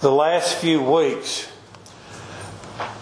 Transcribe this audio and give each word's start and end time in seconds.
the 0.00 0.10
last 0.10 0.54
few 0.54 0.82
weeks, 0.82 1.46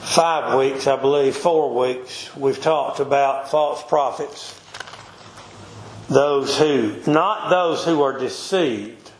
five 0.00 0.58
weeks, 0.58 0.88
I 0.88 0.96
believe, 0.96 1.36
four 1.36 1.72
weeks, 1.78 2.34
we've 2.36 2.60
talked 2.60 2.98
about 2.98 3.48
false 3.48 3.84
prophets. 3.84 4.60
Those 6.08 6.58
who, 6.58 6.96
not 7.06 7.50
those 7.50 7.84
who 7.84 8.03
are 8.03 8.19
deceived, 8.19 9.12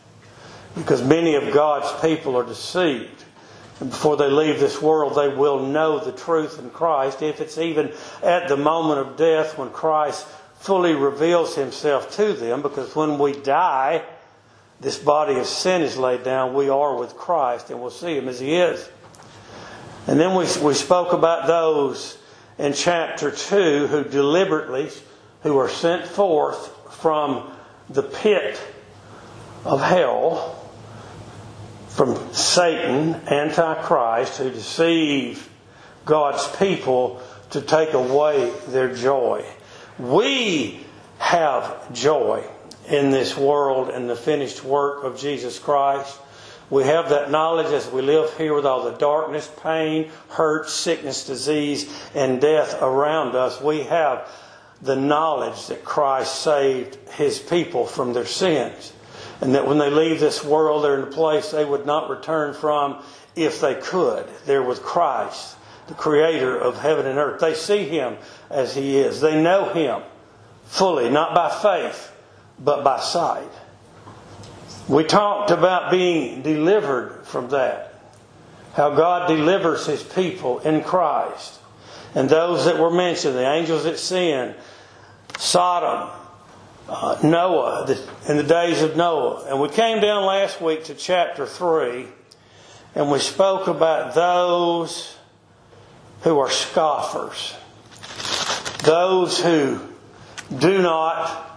because 0.75 1.01
many 1.01 1.35
of 1.35 1.53
God's 1.53 1.89
people 2.01 2.35
are 2.35 2.43
deceived. 2.43 3.23
And 3.79 3.89
before 3.89 4.17
they 4.17 4.29
leave 4.29 4.59
this 4.59 4.81
world, 4.81 5.15
they 5.15 5.29
will 5.33 5.65
know 5.65 5.99
the 5.99 6.11
truth 6.11 6.59
in 6.59 6.71
Christ, 6.71 7.21
if 7.21 7.39
it's 7.39 7.57
even 7.57 7.93
at 8.21 8.49
the 8.49 8.57
moment 8.57 8.99
of 8.99 9.15
death 9.15 9.57
when 9.57 9.69
Christ 9.69 10.27
fully 10.57 10.95
reveals 10.95 11.55
himself 11.55 12.13
to 12.17 12.33
them, 12.33 12.61
because 12.61 12.93
when 12.93 13.17
we 13.17 13.39
die, 13.39 14.03
this 14.79 14.97
body 14.97 15.35
of 15.35 15.45
sin 15.45 15.81
is 15.81 15.97
laid 15.97 16.23
down, 16.23 16.53
we 16.53 16.69
are 16.69 16.95
with 16.95 17.15
Christ 17.15 17.69
and 17.69 17.81
we'll 17.81 17.89
see 17.89 18.15
him 18.15 18.27
as 18.27 18.39
he 18.39 18.55
is. 18.55 18.89
And 20.07 20.19
then 20.19 20.35
we, 20.35 20.45
we 20.63 20.73
spoke 20.73 21.13
about 21.13 21.47
those 21.47 22.17
in 22.57 22.73
chapter 22.73 23.29
2 23.31 23.87
who 23.87 24.03
deliberately, 24.03 24.89
who 25.43 25.57
are 25.57 25.69
sent 25.69 26.05
forth 26.05 26.73
from 26.95 27.51
the 27.89 28.03
pit 28.03 28.59
of 29.65 29.81
hell, 29.81 30.55
from 31.89 32.33
Satan, 32.33 33.15
Antichrist, 33.27 34.37
who 34.37 34.49
deceive 34.49 35.49
God's 36.05 36.47
people 36.57 37.21
to 37.51 37.61
take 37.61 37.93
away 37.93 38.51
their 38.67 38.93
joy. 38.95 39.45
We 39.97 40.85
have 41.17 41.93
joy 41.93 42.45
in 42.89 43.11
this 43.11 43.37
world 43.37 43.89
and 43.89 44.09
the 44.09 44.15
finished 44.15 44.63
work 44.63 45.03
of 45.03 45.17
Jesus 45.17 45.59
Christ. 45.59 46.19
We 46.69 46.83
have 46.83 47.09
that 47.09 47.31
knowledge 47.31 47.67
as 47.67 47.89
we 47.89 48.01
live 48.01 48.35
here 48.37 48.53
with 48.53 48.65
all 48.65 48.83
the 48.83 48.97
darkness, 48.97 49.49
pain, 49.63 50.11
hurt, 50.29 50.69
sickness, 50.69 51.25
disease, 51.25 51.91
and 52.13 52.39
death 52.39 52.81
around 52.81 53.35
us. 53.35 53.59
We 53.61 53.83
have 53.83 54.29
the 54.81 54.95
knowledge 54.95 55.67
that 55.67 55.83
Christ 55.83 56.41
saved 56.41 56.97
his 57.11 57.39
people 57.39 57.85
from 57.85 58.13
their 58.13 58.25
sins. 58.25 58.93
And 59.41 59.55
that 59.55 59.67
when 59.67 59.77
they 59.77 59.89
leave 59.89 60.19
this 60.19 60.43
world, 60.43 60.83
they're 60.83 60.97
in 60.97 61.03
a 61.03 61.11
place 61.11 61.51
they 61.51 61.65
would 61.65 61.85
not 61.85 62.09
return 62.09 62.53
from 62.53 63.01
if 63.35 63.61
they 63.61 63.75
could. 63.75 64.27
They're 64.45 64.63
with 64.63 64.83
Christ, 64.83 65.55
the 65.87 65.93
creator 65.93 66.57
of 66.57 66.77
heaven 66.77 67.07
and 67.07 67.17
earth. 67.17 67.39
They 67.39 67.53
see 67.53 67.85
him 67.85 68.17
as 68.49 68.75
he 68.75 68.97
is. 68.97 69.21
They 69.21 69.41
know 69.41 69.73
him 69.73 70.01
fully, 70.65 71.09
not 71.09 71.33
by 71.33 71.49
faith, 71.49 72.08
but 72.59 72.83
by 72.83 72.99
sight. 72.99 73.49
We 74.87 75.03
talked 75.03 75.51
about 75.51 75.91
being 75.91 76.41
delivered 76.41 77.25
from 77.25 77.49
that. 77.49 77.93
How 78.73 78.95
God 78.95 79.27
delivers 79.27 79.85
his 79.85 80.03
people 80.03 80.59
in 80.59 80.83
Christ. 80.83 81.59
And 82.15 82.29
those 82.29 82.65
that 82.65 82.79
were 82.79 82.91
mentioned, 82.91 83.35
the 83.35 83.47
angels 83.47 83.83
that 83.83 83.99
sinned, 83.99 84.55
Sodom, 85.37 86.09
uh, 86.87 87.19
Noah, 87.23 87.85
the, 87.85 88.31
in 88.31 88.37
the 88.37 88.43
days 88.43 88.81
of 88.81 88.97
Noah. 88.97 89.45
And 89.47 89.61
we 89.61 89.69
came 89.69 90.01
down 90.01 90.25
last 90.25 90.59
week 90.59 90.85
to 90.85 90.95
chapter 90.95 91.45
3, 91.45 92.07
and 92.95 93.11
we 93.11 93.19
spoke 93.19 93.67
about 93.67 94.15
those 94.15 95.15
who 96.21 96.39
are 96.39 96.49
scoffers, 96.49 97.53
those 98.83 99.39
who 99.39 99.79
do 100.57 100.81
not 100.81 101.48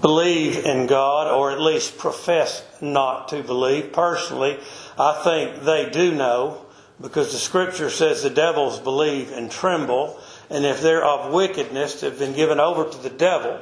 believe 0.00 0.64
in 0.64 0.86
God, 0.86 1.32
or 1.32 1.50
at 1.50 1.60
least 1.60 1.98
profess 1.98 2.62
not 2.80 3.28
to 3.28 3.42
believe. 3.42 3.92
Personally, 3.92 4.58
I 4.98 5.20
think 5.24 5.64
they 5.64 5.88
do 5.90 6.14
know 6.14 6.66
because 7.00 7.32
the 7.32 7.38
scripture 7.38 7.90
says 7.90 8.22
the 8.22 8.30
devils 8.30 8.80
believe 8.80 9.32
and 9.32 9.50
tremble, 9.50 10.18
and 10.50 10.64
if 10.64 10.80
they're 10.82 11.04
of 11.04 11.32
wickedness, 11.32 12.00
they've 12.00 12.18
been 12.18 12.34
given 12.34 12.58
over 12.58 12.88
to 12.88 12.98
the 12.98 13.10
devil. 13.10 13.60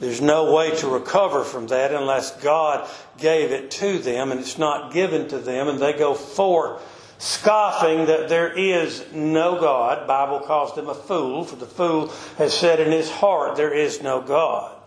There's 0.00 0.20
no 0.20 0.52
way 0.52 0.74
to 0.76 0.88
recover 0.88 1.44
from 1.44 1.68
that 1.68 1.94
unless 1.94 2.36
God 2.42 2.88
gave 3.18 3.52
it 3.52 3.70
to 3.72 3.98
them, 3.98 4.32
and 4.32 4.40
it's 4.40 4.58
not 4.58 4.92
given 4.92 5.28
to 5.28 5.38
them, 5.38 5.68
and 5.68 5.78
they 5.78 5.92
go 5.92 6.14
forth 6.14 6.82
scoffing 7.18 8.06
that 8.06 8.28
there 8.28 8.52
is 8.52 9.04
no 9.12 9.60
God. 9.60 10.08
Bible 10.08 10.40
calls 10.40 10.74
them 10.74 10.88
a 10.88 10.94
fool, 10.94 11.44
for 11.44 11.56
the 11.56 11.66
fool 11.66 12.08
has 12.36 12.52
said 12.52 12.80
in 12.80 12.90
his 12.90 13.10
heart 13.10 13.56
there 13.56 13.72
is 13.72 14.02
no 14.02 14.20
God 14.20 14.81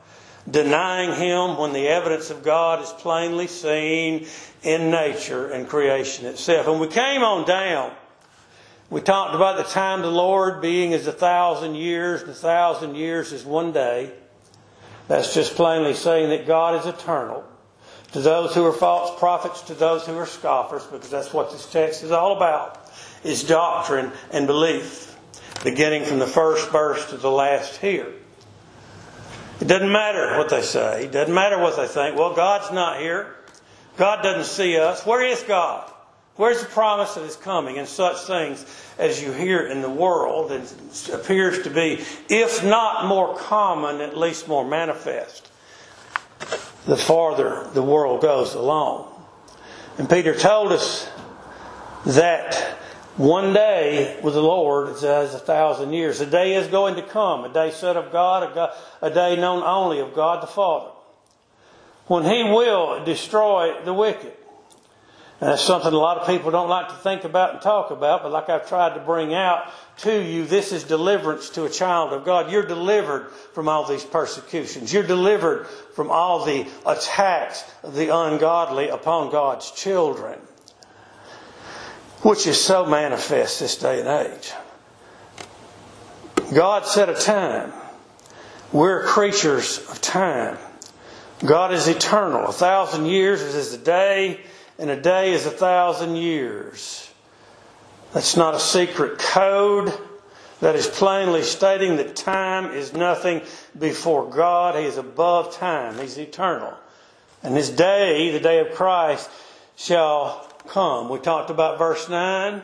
denying 0.50 1.20
Him 1.20 1.58
when 1.58 1.74
the 1.74 1.88
evidence 1.88 2.30
of 2.30 2.44
God 2.44 2.82
is 2.82 2.92
plainly 2.92 3.48
seen 3.48 4.28
in 4.64 4.92
nature 4.92 5.50
and 5.50 5.68
creation 5.68 6.26
itself. 6.26 6.68
And 6.68 6.80
we 6.80 6.88
came 6.88 7.24
on 7.24 7.48
down. 7.48 7.92
We 8.90 9.02
talked 9.02 9.34
about 9.34 9.58
the 9.58 9.64
time 9.64 10.00
of 10.00 10.06
the 10.06 10.12
Lord 10.12 10.62
being 10.62 10.94
as 10.94 11.08
a 11.08 11.12
thousand 11.12 11.76
years, 11.76 12.22
and 12.22 12.30
a 12.30 12.36
thousand 12.36 12.96
years 12.96 13.32
is 13.32 13.44
one 13.44 13.72
day. 13.72 14.12
That's 15.08 15.34
just 15.34 15.56
plainly 15.56 15.94
saying 15.94 16.30
that 16.30 16.48
God 16.48 16.80
is 16.80 16.86
eternal. 16.86 17.44
To 18.14 18.22
those 18.22 18.54
who 18.56 18.66
are 18.66 18.72
false 18.72 19.20
prophets, 19.20 19.62
to 19.64 19.74
those 19.74 20.06
who 20.06 20.16
are 20.18 20.26
scoffers, 20.26 20.84
because 20.86 21.10
that's 21.10 21.34
what 21.34 21.52
this 21.52 21.70
text 21.70 22.04
is 22.04 22.12
all 22.12 22.38
about, 22.38 22.90
is 23.24 23.44
doctrine 23.44 24.12
and 24.32 24.48
belief, 24.48 25.16
beginning 25.64 26.06
from 26.06 26.20
the 26.20 26.28
first 26.28 26.70
verse 26.70 27.10
to 27.10 27.18
the 27.18 27.30
last 27.30 27.78
here. 27.78 28.14
It 29.66 29.68
doesn't 29.68 29.92
matter 29.92 30.38
what 30.38 30.50
they 30.50 30.62
say. 30.62 31.06
It 31.06 31.12
doesn't 31.12 31.34
matter 31.34 31.58
what 31.58 31.76
they 31.76 31.88
think. 31.88 32.16
Well, 32.16 32.36
God's 32.36 32.72
not 32.72 33.00
here. 33.00 33.34
God 33.98 34.22
doesn't 34.22 34.44
see 34.44 34.78
us. 34.78 35.03
Where 35.08 35.24
is 35.24 35.42
God? 35.42 35.92
Where's 36.36 36.62
the 36.62 36.68
promise 36.68 37.18
of 37.18 37.24
His 37.24 37.36
coming? 37.36 37.80
And 37.80 37.88
such 37.88 38.28
things 38.28 38.64
as 39.00 39.24
you 39.24 39.31
hear 39.31 39.66
in 39.66 39.81
the 39.81 39.90
world, 39.90 40.52
it 40.52 41.09
appears 41.12 41.64
to 41.64 41.72
be, 41.72 42.03
if 42.30 42.64
not 42.64 43.08
more 43.08 43.36
common, 43.38 44.02
at 44.02 44.16
least 44.16 44.48
more 44.48 44.64
manifest, 44.64 45.50
the 46.86 46.96
farther 46.96 47.68
the 47.74 47.82
world 47.82 48.22
goes 48.22 48.53
along. 48.53 49.12
And 49.97 50.08
Peter 50.08 50.36
told 50.36 50.74
us 50.74 51.09
that 52.06 52.78
one 53.18 53.53
day 53.53 54.20
with 54.22 54.34
the 54.34 54.42
Lord 54.42 54.90
is 54.90 55.03
as 55.03 55.34
a 55.34 55.40
thousand 55.40 55.94
years. 55.94 56.20
A 56.20 56.26
day 56.26 56.56
is 56.56 56.68
going 56.68 56.96
to 56.96 57.02
come, 57.02 57.46
a 57.46 57.53
day 57.53 57.72
set 57.72 57.96
of 57.96 58.12
God, 58.12 58.52
a, 58.52 58.53
God, 58.53 58.74
a 59.02 59.09
day 59.09 59.36
known 59.38 59.64
only 59.64 60.00
of 60.00 60.14
God 60.14 60.44
the 60.44 60.48
Father, 60.48 60.92
when 62.08 62.24
He 62.24 62.44
will 62.44 63.03
destroy 63.06 63.84
the 63.86 63.94
wicked. 63.94 64.34
And 65.42 65.50
that's 65.50 65.62
something 65.62 65.92
a 65.92 65.98
lot 65.98 66.18
of 66.18 66.28
people 66.28 66.52
don't 66.52 66.70
like 66.70 66.88
to 66.90 66.96
think 66.96 67.26
about 67.26 67.53
and 67.53 67.62
talk 67.62 67.92
about, 67.92 68.24
but 68.24 68.31
like 68.31 68.50
I've 68.50 68.68
tried 68.68 68.96
to 68.96 69.02
bring 69.02 69.34
out 69.34 69.70
to 70.00 70.22
you, 70.22 70.46
this 70.46 70.72
is 70.72 70.84
deliverance 70.84 71.50
to 71.52 71.66
a 71.66 71.70
child 71.70 72.14
of 72.14 72.26
God. 72.26 72.52
You're 72.52 72.66
delivered 72.66 73.32
from 73.53 73.68
all 73.68 73.86
these 73.86 74.03
persecutions. 74.03 74.94
You're 74.94 75.03
delivered 75.03 75.68
from 75.94 76.09
all 76.09 76.46
the 76.46 76.66
attacks 76.86 77.64
of 77.84 77.96
the 77.96 78.16
ungodly 78.16 78.88
upon 78.90 79.30
God's 79.30 79.72
children 79.72 80.40
which 82.25 82.47
is 82.47 82.59
so 82.59 82.88
manifest 82.88 83.59
this 83.59 83.75
day 83.78 84.00
and 84.00 84.09
age. 84.09 84.52
God 86.56 86.88
set 86.88 87.08
a 87.08 87.13
time. 87.13 87.72
We're 88.74 89.03
creatures 89.03 89.78
of 89.91 90.02
time. 90.02 90.58
God 91.46 91.72
is 91.72 91.88
eternal. 91.88 92.47
A 92.47 92.52
thousand 92.52 93.06
years 93.06 93.44
is 93.44 93.75
a 93.75 93.78
day, 93.78 94.40
and 94.80 94.90
a 94.90 95.00
day 95.00 95.34
is 95.34 95.46
a 95.46 95.52
thousand 95.52 96.16
years. 96.16 97.08
That's 98.12 98.35
not 98.35 98.56
a 98.56 98.59
secret 98.59 99.19
code. 99.19 99.94
That 100.62 100.75
is 100.75 100.88
plainly 100.88 101.44
stating 101.44 101.97
that 101.97 102.16
time 102.16 102.72
is 102.72 102.91
nothing 102.91 103.44
before 103.78 104.28
God. 104.31 104.74
He 104.74 104.85
is 104.85 104.97
above 104.97 105.53
time. 105.53 106.00
He's 106.00 106.18
eternal. 106.18 106.74
And 107.44 107.56
His 107.56 107.69
day, 107.69 108.31
the 108.31 108.40
day 108.40 108.62
of 108.62 108.74
Christ, 108.74 109.30
shall 109.75 110.55
come. 110.68 111.09
We 111.09 111.20
talked 111.20 111.50
about 111.50 111.78
verse 111.78 112.09
9, 112.09 112.62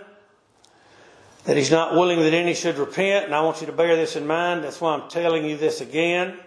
that 1.45 1.57
he's 1.57 1.71
not 1.71 1.94
willing 1.94 2.19
that 2.19 2.33
any 2.33 2.53
should 2.53 2.77
repent, 2.77 3.25
and 3.25 3.36
I 3.36 3.42
want 3.42 3.62
you 3.62 3.68
to 3.68 3.74
bear 3.74 3.95
this 3.95 4.15
in 4.15 4.27
mind. 4.27 4.63
That's 4.63 4.80
why 4.80 4.94
I'm 4.94 5.09
telling 5.09 5.45
you 5.45 5.57
this 5.57 5.81
again. 5.81 6.38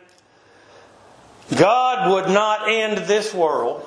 God 1.56 2.10
would 2.10 2.32
not 2.32 2.68
end 2.68 2.98
this 3.06 3.34
world 3.34 3.86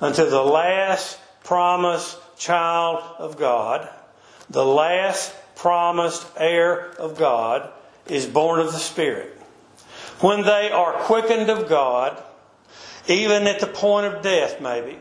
until 0.00 0.28
the 0.28 0.42
last 0.42 1.18
promised 1.44 2.18
child 2.36 3.02
of 3.18 3.38
God, 3.38 3.88
the 4.50 4.64
last 4.64 5.34
promised 5.54 6.26
heir 6.36 6.90
of 6.98 7.16
God, 7.16 7.70
is 8.08 8.26
born 8.26 8.60
of 8.60 8.72
the 8.72 8.78
Spirit. 8.78 9.30
When 10.20 10.42
they 10.42 10.70
are 10.70 10.92
quickened 11.04 11.50
of 11.50 11.68
God, 11.68 12.22
even 13.06 13.46
at 13.46 13.60
the 13.60 13.66
point 13.66 14.06
of 14.06 14.22
death, 14.22 14.60
maybe, 14.60 14.98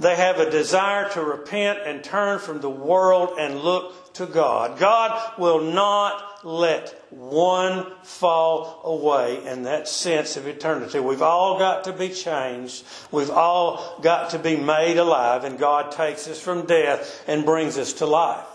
They 0.00 0.16
have 0.16 0.38
a 0.38 0.50
desire 0.50 1.08
to 1.10 1.22
repent 1.22 1.80
and 1.84 2.02
turn 2.02 2.38
from 2.38 2.60
the 2.60 2.70
world 2.70 3.38
and 3.38 3.60
look 3.60 4.12
to 4.14 4.26
God. 4.26 4.78
God 4.78 5.38
will 5.38 5.60
not 5.60 6.44
let 6.44 6.90
one 7.10 7.86
fall 8.02 8.80
away 8.84 9.46
in 9.46 9.62
that 9.64 9.86
sense 9.88 10.36
of 10.36 10.46
eternity. 10.46 10.98
We've 10.98 11.22
all 11.22 11.58
got 11.58 11.84
to 11.84 11.92
be 11.92 12.08
changed. 12.08 12.84
We've 13.10 13.30
all 13.30 13.98
got 14.02 14.30
to 14.30 14.38
be 14.38 14.56
made 14.56 14.98
alive, 14.98 15.44
and 15.44 15.58
God 15.58 15.92
takes 15.92 16.26
us 16.26 16.40
from 16.40 16.66
death 16.66 17.22
and 17.26 17.44
brings 17.44 17.78
us 17.78 17.94
to 17.94 18.06
life. 18.06 18.46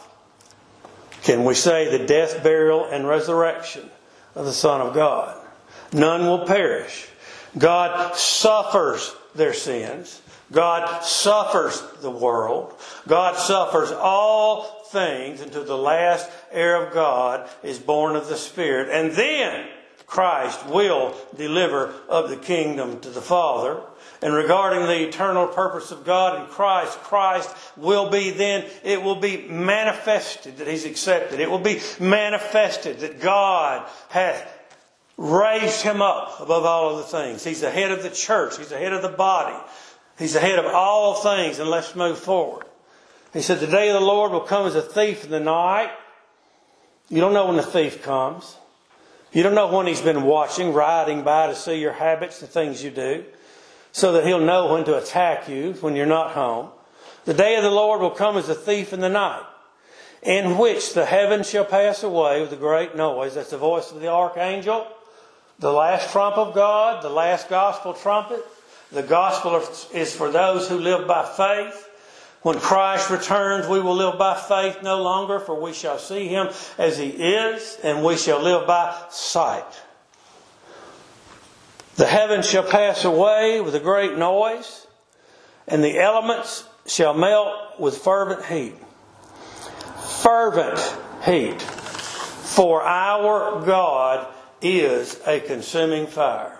Can 1.24 1.44
we 1.44 1.56
say 1.56 1.90
the 1.90 2.06
death, 2.06 2.44
burial, 2.44 2.86
and 2.86 3.08
resurrection 3.08 3.90
of 4.36 4.46
the 4.46 4.54
Son 4.54 4.82
of 4.82 4.94
God? 4.94 5.44
None 5.94 6.26
will 6.26 6.46
perish. 6.46 7.08
God 7.58 8.16
suffers 8.16 9.16
their 9.34 9.54
sins. 9.54 10.22
God 10.52 11.04
suffers 11.04 11.82
the 12.02 12.12
world. 12.12 12.74
God 13.08 13.38
suffers 13.38 13.92
all 13.92 14.86
things 14.92 15.42
until 15.42 15.66
the 15.66 15.78
last 15.78 16.30
heir 16.52 16.86
of 16.86 16.94
God 16.94 17.50
is 17.64 17.80
born 17.80 18.16
of 18.16 18.30
the 18.30 18.38
Spirit. 18.38 18.90
And 18.90 19.12
then 19.12 19.68
Christ 20.06 20.66
will 20.68 21.14
deliver 21.36 21.94
of 22.08 22.30
the 22.30 22.38
kingdom 22.38 23.02
to 23.02 23.10
the 23.10 23.22
Father. 23.22 23.82
And 24.22 24.34
regarding 24.34 24.84
the 24.84 25.08
eternal 25.08 25.48
purpose 25.48 25.92
of 25.92 26.06
God 26.06 26.42
in 26.42 26.48
Christ, 26.48 26.98
Christ 27.00 27.54
will 27.76 28.10
be 28.10 28.32
then, 28.32 28.66
it 28.84 29.04
will 29.04 29.18
be 29.18 29.48
manifested 29.50 30.58
that 30.58 30.68
He's 30.68 30.86
accepted. 30.86 31.42
It 31.42 31.52
will 31.52 31.60
be 31.60 31.82
manifested 32.00 33.00
that 33.00 33.20
God 33.20 33.88
hath 34.10 34.54
raised 35.18 35.82
Him 35.82 36.02
up 36.02 36.40
above 36.40 36.64
all 36.66 36.96
other 36.96 37.04
things. 37.04 37.44
He's 37.44 37.62
the 37.62 37.70
head 37.70 37.92
of 37.92 38.02
the 38.02 38.10
church. 38.10 38.58
He's 38.58 38.70
the 38.70 38.78
head 38.78 38.94
of 38.94 39.02
the 39.02 39.10
body. 39.10 39.58
He's 40.18 40.34
the 40.34 40.40
head 40.40 40.58
of 40.58 40.66
all 40.66 41.16
things, 41.16 41.60
and 41.60 41.70
let's 41.70 41.96
move 41.96 42.18
forward. 42.18 42.66
He 43.34 43.42
said, 43.42 43.60
The 43.60 43.68
day 43.68 43.90
of 43.90 43.94
the 43.94 44.06
Lord 44.06 44.32
will 44.32 44.42
come 44.42 44.66
as 44.66 44.76
a 44.76 44.82
thief 44.82 45.24
in 45.24 45.30
the 45.30 45.40
night. 45.40 45.92
You 47.10 47.22
don't 47.22 47.34
know 47.34 47.46
when 47.46 47.56
the 47.56 47.64
thief 47.64 48.02
comes. 48.02 48.58
You 49.32 49.44
don't 49.44 49.56
know 49.56 49.68
when 49.68 49.88
he's 49.88 50.02
been 50.02 50.24
watching, 50.24 50.74
riding 50.74 51.24
by 51.24 51.48
to 51.48 51.56
see 51.56 51.80
your 51.80 51.94
habits, 51.94 52.40
the 52.40 52.48
things 52.48 52.84
you 52.84 52.90
do, 52.90 53.26
so 53.92 54.14
that 54.14 54.26
he'll 54.26 54.40
know 54.40 54.74
when 54.74 54.86
to 54.86 54.98
attack 54.98 55.48
you 55.48 55.74
when 55.74 55.96
you're 55.96 56.06
not 56.06 56.32
home. 56.32 56.70
The 57.26 57.34
day 57.34 57.56
of 57.56 57.64
the 57.64 57.70
Lord 57.70 58.02
will 58.02 58.12
come 58.12 58.38
as 58.38 58.50
a 58.50 58.56
thief 58.56 58.94
in 58.94 59.02
the 59.02 59.10
night, 59.10 59.46
in 60.24 60.58
which 60.58 60.94
the 60.94 61.06
heavens 61.06 61.50
shall 61.50 61.66
pass 61.66 62.04
away 62.04 62.42
with 62.42 62.54
a 62.54 62.58
great 62.58 62.96
noise. 62.96 63.36
That's 63.36 63.52
the 63.52 63.58
voice 63.58 63.92
of 63.92 64.00
the 64.00 64.08
archangel, 64.08 64.88
the 65.60 65.74
last 65.74 66.12
trump 66.12 66.38
of 66.38 66.56
God, 66.56 67.04
the 67.04 67.10
last 67.10 67.50
gospel 67.50 67.94
trumpet. 67.94 68.44
The 68.92 69.04
gospel 69.04 69.62
is 69.94 70.16
for 70.16 70.32
those 70.32 70.70
who 70.70 70.78
live 70.78 71.08
by 71.08 71.26
faith. 71.26 71.90
When 72.42 72.60
Christ 72.60 73.10
returns, 73.10 73.68
we 73.68 73.82
will 73.82 73.96
live 73.96 74.18
by 74.18 74.36
faith 74.36 74.82
no 74.82 75.02
longer, 75.02 75.40
for 75.40 75.60
we 75.60 75.74
shall 75.74 76.00
see 76.00 76.28
him 76.28 76.50
as 76.78 76.98
he 76.98 77.10
is, 77.10 77.78
and 77.84 78.04
we 78.06 78.16
shall 78.16 78.42
live 78.42 78.66
by 78.66 78.96
sight. 79.10 79.66
The 81.96 82.06
heavens 82.06 82.50
shall 82.50 82.64
pass 82.64 83.04
away 83.04 83.60
with 83.60 83.76
a 83.76 83.80
great 83.80 84.18
noise, 84.18 84.88
and 85.68 85.84
the 85.84 86.00
elements 86.00 86.64
shall 86.86 87.14
melt 87.14 87.80
with 87.80 87.98
fervent 87.98 88.46
heat. 88.46 88.76
Fervent 90.22 90.80
heat. 91.26 91.62
For 91.62 92.84
our 92.84 93.66
God 93.66 94.28
is 94.62 95.20
a 95.28 95.40
consuming 95.40 96.08
fire. 96.08 96.57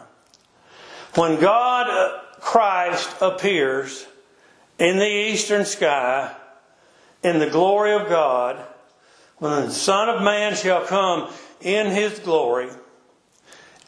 When 1.18 1.40
God, 1.40 1.90
uh, 1.90 2.20
Christ, 2.40 3.10
appears 3.22 4.06
in 4.78 4.98
the 4.98 5.08
eastern 5.08 5.66
sky 5.66 6.32
in 7.24 7.40
the 7.40 7.50
glory 7.50 7.94
of 7.94 8.08
God, 8.08 8.64
when 9.40 9.66
the 9.66 9.72
Son 9.72 10.10
of 10.10 10.22
Man 10.22 10.56
shall 10.56 10.86
come 10.86 11.34
in 11.60 11.88
his 11.88 12.20
glory 12.20 12.70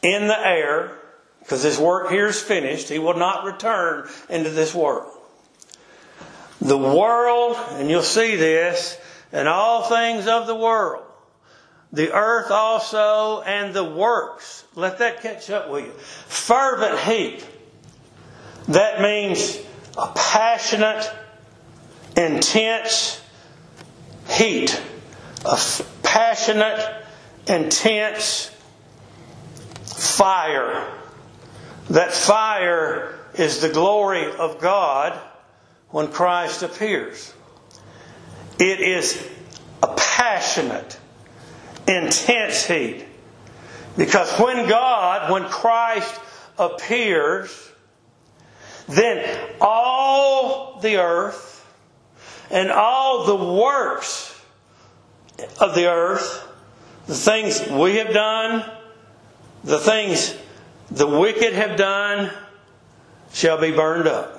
in 0.02 0.28
the 0.28 0.40
air, 0.40 0.98
because 1.42 1.62
his 1.62 1.78
work 1.78 2.10
here 2.10 2.26
is 2.26 2.42
finished, 2.42 2.90
he 2.90 2.98
will 2.98 3.14
not 3.14 3.46
return 3.46 4.10
into 4.28 4.50
this 4.50 4.74
world. 4.74 5.16
The 6.60 6.80
world, 6.80 7.58
and 7.74 7.92
you'll 7.92 8.02
see 8.02 8.38
this, 8.38 9.00
and 9.31 9.48
all 9.48 9.84
things 9.84 10.26
of 10.26 10.48
the 10.48 10.56
world, 10.56 11.06
the 11.92 12.14
earth 12.14 12.52
also 12.52 13.42
and 13.42 13.74
the 13.74 13.84
works. 13.84 14.66
Let 14.76 15.00
that 15.00 15.22
catch 15.22 15.50
up 15.50 15.70
with 15.70 15.86
you. 15.86 15.92
Fervent 15.92 17.00
heat. 17.00 17.48
That 18.68 19.02
means 19.02 19.58
a 19.98 20.12
passionate, 20.16 21.12
intense 22.16 23.22
heat. 24.30 24.80
A 25.46 25.60
passionate, 26.04 27.04
intense 27.48 28.52
fire. 29.86 30.88
That 31.90 32.14
fire 32.14 33.18
is 33.34 33.62
the 33.62 33.70
glory 33.70 34.32
of 34.32 34.60
God 34.60 35.20
when 35.90 36.10
Christ 36.10 36.62
appears. 36.62 37.34
It 38.60 38.80
is 38.80 39.28
a 39.82 39.88
passionate, 39.96 40.99
intense 41.90 42.66
heat. 42.66 43.06
Because 43.98 44.32
when 44.40 44.70
God, 44.70 45.32
when 45.32 45.46
Christ 45.46 46.20
appears, 46.58 47.72
then 48.88 49.40
all 49.60 50.80
the 50.82 50.98
earth 50.98 51.66
and 52.50 52.72
all 52.72 53.26
the 53.26 53.54
works 53.54 54.40
of 55.60 55.76
the 55.76 55.88
earth, 55.88 56.48
the 57.08 57.16
things 57.16 57.68
we 57.70 57.96
have 57.96 58.14
done, 58.14 58.70
the 59.64 59.80
things 59.80 60.36
the 60.92 61.08
wicked 61.08 61.54
have 61.54 61.76
done, 61.78 62.32
shall 63.34 63.60
be 63.60 63.72
burned 63.72 64.08
up. 64.08 64.36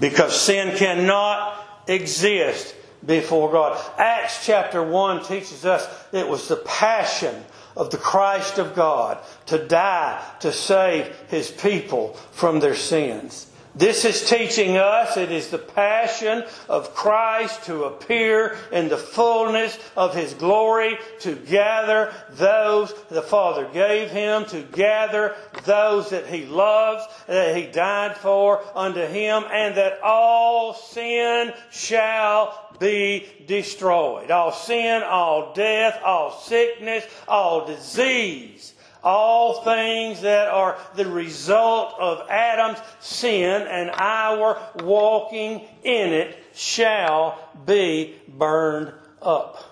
Because 0.00 0.38
sin 0.38 0.76
cannot 0.76 1.84
exist 1.86 2.74
before 3.06 3.50
God. 3.50 3.80
Acts 3.98 4.44
chapter 4.44 4.82
1 4.82 5.24
teaches 5.24 5.64
us 5.64 5.88
it 6.12 6.28
was 6.28 6.48
the 6.48 6.56
passion 6.56 7.34
of 7.76 7.90
the 7.90 7.96
Christ 7.96 8.58
of 8.58 8.74
God 8.74 9.18
to 9.46 9.66
die 9.66 10.24
to 10.40 10.52
save 10.52 11.14
his 11.28 11.50
people 11.50 12.14
from 12.32 12.60
their 12.60 12.74
sins. 12.74 13.50
This 13.76 14.04
is 14.04 14.28
teaching 14.28 14.76
us 14.76 15.16
it 15.16 15.32
is 15.32 15.48
the 15.48 15.58
passion 15.58 16.44
of 16.68 16.94
Christ 16.94 17.64
to 17.64 17.84
appear 17.84 18.56
in 18.70 18.88
the 18.88 18.96
fullness 18.96 19.76
of 19.96 20.14
His 20.14 20.32
glory, 20.34 20.96
to 21.20 21.34
gather 21.34 22.12
those 22.30 22.94
the 23.08 23.22
Father 23.22 23.68
gave 23.72 24.10
Him, 24.10 24.44
to 24.46 24.62
gather 24.62 25.34
those 25.64 26.10
that 26.10 26.28
He 26.28 26.46
loves, 26.46 27.04
that 27.26 27.56
He 27.56 27.66
died 27.66 28.16
for 28.16 28.62
unto 28.76 29.00
Him, 29.00 29.42
and 29.50 29.74
that 29.76 30.00
all 30.02 30.74
sin 30.74 31.52
shall 31.72 32.76
be 32.78 33.26
destroyed. 33.46 34.30
All 34.30 34.52
sin, 34.52 35.02
all 35.02 35.52
death, 35.52 36.00
all 36.04 36.30
sickness, 36.30 37.04
all 37.26 37.66
disease 37.66 38.74
all 39.04 39.62
things 39.62 40.22
that 40.22 40.48
are 40.48 40.78
the 40.96 41.06
result 41.06 41.94
of 42.00 42.28
Adam's 42.30 42.78
sin 43.00 43.66
and 43.68 43.90
our 43.90 44.58
walking 44.82 45.60
in 45.84 46.12
it 46.12 46.36
shall 46.54 47.38
be 47.66 48.16
burned 48.26 48.92
up. 49.20 49.70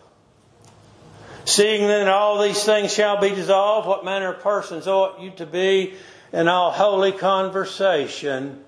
Seeing 1.45 1.89
then 1.89 2.09
all 2.09 2.41
these 2.41 2.63
things 2.63 2.93
shall 2.93 3.21
be 3.21 3.31
dissolved, 3.31 3.89
what 3.89 4.05
manner 4.05 4.35
of 4.35 4.43
persons 4.43 4.87
ought 4.87 5.21
you 5.21 5.31
to 5.33 5.47
be 5.47 5.95
in 6.33 6.47
all 6.47 6.71
holy 6.71 7.13
conversation 7.13 8.63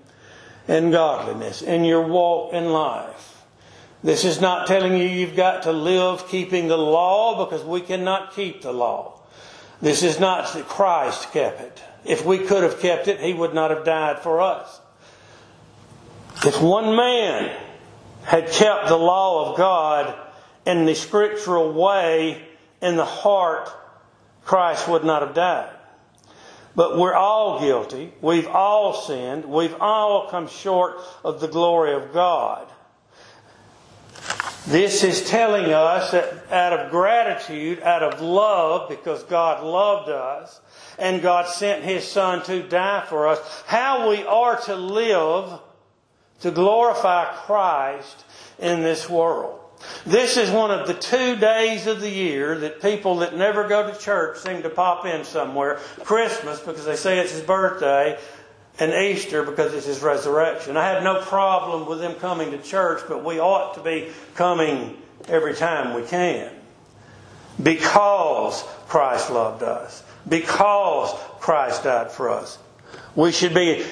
and 0.67 0.91
godliness 0.91 1.61
in 1.61 1.85
your 1.85 2.05
walk 2.05 2.53
in 2.53 2.71
life? 2.71 3.43
This 4.03 4.25
is 4.25 4.41
not 4.41 4.67
telling 4.67 4.97
you 4.97 5.05
you've 5.05 5.35
got 5.35 5.63
to 5.63 5.71
live 5.71 6.27
keeping 6.27 6.67
the 6.67 6.77
law 6.77 7.45
because 7.45 7.63
we 7.63 7.81
cannot 7.81 8.35
keep 8.35 8.61
the 8.61 8.73
law. 8.73 9.14
This 9.81 10.03
is 10.03 10.19
not 10.19 10.53
that 10.53 10.67
Christ 10.67 11.31
kept 11.31 11.61
it. 11.61 11.83
If 12.05 12.25
we 12.25 12.39
could 12.39 12.63
have 12.63 12.79
kept 12.79 13.07
it, 13.07 13.19
He 13.19 13.33
would 13.33 13.53
not 13.53 13.71
have 13.71 13.83
died 13.83 14.19
for 14.19 14.41
us. 14.41 14.79
If 16.45 16.61
one 16.61 16.95
man 16.95 17.55
had 18.23 18.51
kept 18.51 18.87
the 18.87 18.97
law 18.97 19.51
of 19.51 19.57
God 19.57 20.15
in 20.65 20.85
the 20.85 20.95
scriptural 20.95 21.71
way 21.71 22.41
in 22.81 22.95
the 22.95 23.05
heart, 23.05 23.69
Christ 24.43 24.87
would 24.87 25.03
not 25.03 25.21
have 25.21 25.35
died. 25.35 25.71
But 26.75 26.97
we're 26.97 27.13
all 27.13 27.59
guilty. 27.59 28.13
We've 28.21 28.47
all 28.47 28.93
sinned. 28.93 29.45
We've 29.45 29.75
all 29.79 30.29
come 30.29 30.47
short 30.47 30.97
of 31.23 31.39
the 31.39 31.47
glory 31.47 31.93
of 31.93 32.13
God. 32.13 32.67
This 34.67 35.03
is 35.03 35.29
telling 35.29 35.71
us 35.71 36.11
that 36.11 36.51
out 36.51 36.73
of 36.73 36.89
gratitude, 36.89 37.81
out 37.83 38.01
of 38.01 38.19
love, 38.19 38.89
because 38.89 39.23
God 39.23 39.63
loved 39.63 40.09
us, 40.09 40.59
and 40.97 41.21
God 41.21 41.47
sent 41.47 41.83
His 41.83 42.07
Son 42.07 42.43
to 42.45 42.63
die 42.63 43.05
for 43.07 43.27
us, 43.27 43.63
how 43.67 44.09
we 44.09 44.23
are 44.23 44.59
to 44.61 44.75
live 44.75 45.59
to 46.41 46.51
glorify 46.51 47.25
Christ 47.25 48.25
in 48.59 48.81
this 48.81 49.09
world. 49.09 49.59
This 50.05 50.37
is 50.37 50.49
one 50.49 50.71
of 50.71 50.87
the 50.87 50.93
two 50.93 51.35
days 51.35 51.85
of 51.85 52.01
the 52.01 52.09
year 52.09 52.57
that 52.59 52.81
people 52.81 53.17
that 53.17 53.35
never 53.35 53.67
go 53.67 53.91
to 53.91 53.99
church 53.99 54.39
seem 54.39 54.63
to 54.63 54.69
pop 54.69 55.05
in 55.05 55.23
somewhere. 55.25 55.75
Christmas, 56.03 56.59
because 56.59 56.85
they 56.85 56.95
say 56.95 57.19
it's 57.19 57.33
his 57.33 57.41
birthday, 57.41 58.17
and 58.79 58.93
Easter, 58.93 59.43
because 59.43 59.73
it's 59.73 59.85
his 59.85 60.01
resurrection. 60.01 60.75
I 60.75 60.89
have 60.89 61.03
no 61.03 61.21
problem 61.21 61.87
with 61.87 61.99
them 61.99 62.15
coming 62.15 62.51
to 62.51 62.57
church, 62.57 63.01
but 63.07 63.23
we 63.23 63.39
ought 63.39 63.75
to 63.75 63.81
be 63.81 64.09
coming 64.35 64.97
every 65.27 65.53
time 65.53 65.93
we 65.93 66.03
can. 66.03 66.51
Because 67.61 68.63
Christ 68.87 69.31
loved 69.31 69.63
us. 69.63 70.03
Because 70.27 71.13
Christ 71.39 71.83
died 71.83 72.11
for 72.11 72.29
us. 72.29 72.57
We 73.15 73.31
should 73.31 73.53
be 73.53 73.85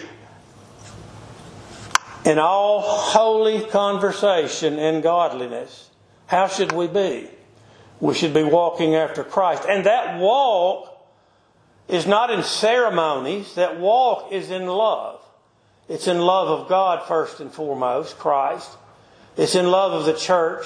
in 2.25 2.39
all 2.39 2.81
holy 2.81 3.61
conversation 3.61 4.79
and 4.79 5.03
godliness, 5.03 5.89
how 6.27 6.47
should 6.47 6.71
we 6.71 6.87
be? 6.87 7.27
We 7.99 8.13
should 8.13 8.33
be 8.33 8.43
walking 8.43 8.95
after 8.95 9.23
Christ. 9.23 9.63
And 9.67 9.85
that 9.85 10.19
walk 10.19 10.92
is 11.87 12.07
not 12.07 12.29
in 12.29 12.43
ceremonies, 12.43 13.55
that 13.55 13.79
walk 13.79 14.31
is 14.31 14.49
in 14.51 14.67
love. 14.67 15.19
It's 15.89 16.07
in 16.07 16.19
love 16.19 16.47
of 16.47 16.69
God 16.69 17.07
first 17.07 17.39
and 17.39 17.51
foremost, 17.51 18.17
Christ. 18.17 18.69
It's 19.35 19.55
in 19.55 19.67
love 19.67 19.91
of 19.93 20.05
the 20.05 20.13
church. 20.13 20.65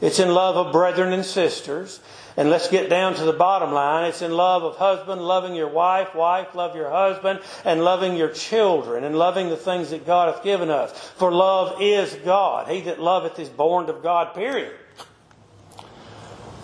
It's 0.00 0.18
in 0.18 0.28
love 0.28 0.56
of 0.56 0.72
brethren 0.72 1.12
and 1.12 1.24
sisters. 1.24 2.00
And 2.36 2.50
let's 2.50 2.68
get 2.68 2.90
down 2.90 3.14
to 3.14 3.24
the 3.24 3.32
bottom 3.32 3.72
line. 3.72 4.08
It's 4.08 4.20
in 4.20 4.32
love 4.32 4.64
of 4.64 4.76
husband, 4.76 5.22
loving 5.22 5.54
your 5.54 5.68
wife, 5.68 6.14
wife, 6.14 6.54
love 6.54 6.74
your 6.74 6.90
husband, 6.90 7.40
and 7.64 7.84
loving 7.84 8.16
your 8.16 8.28
children, 8.28 9.04
and 9.04 9.16
loving 9.16 9.48
the 9.48 9.56
things 9.56 9.90
that 9.90 10.04
God 10.04 10.34
hath 10.34 10.42
given 10.42 10.68
us. 10.68 10.92
For 11.16 11.30
love 11.30 11.80
is 11.80 12.12
God. 12.24 12.68
He 12.68 12.82
that 12.82 13.00
loveth 13.00 13.38
is 13.38 13.48
born 13.48 13.88
of 13.88 14.02
God, 14.02 14.34
period. 14.34 14.74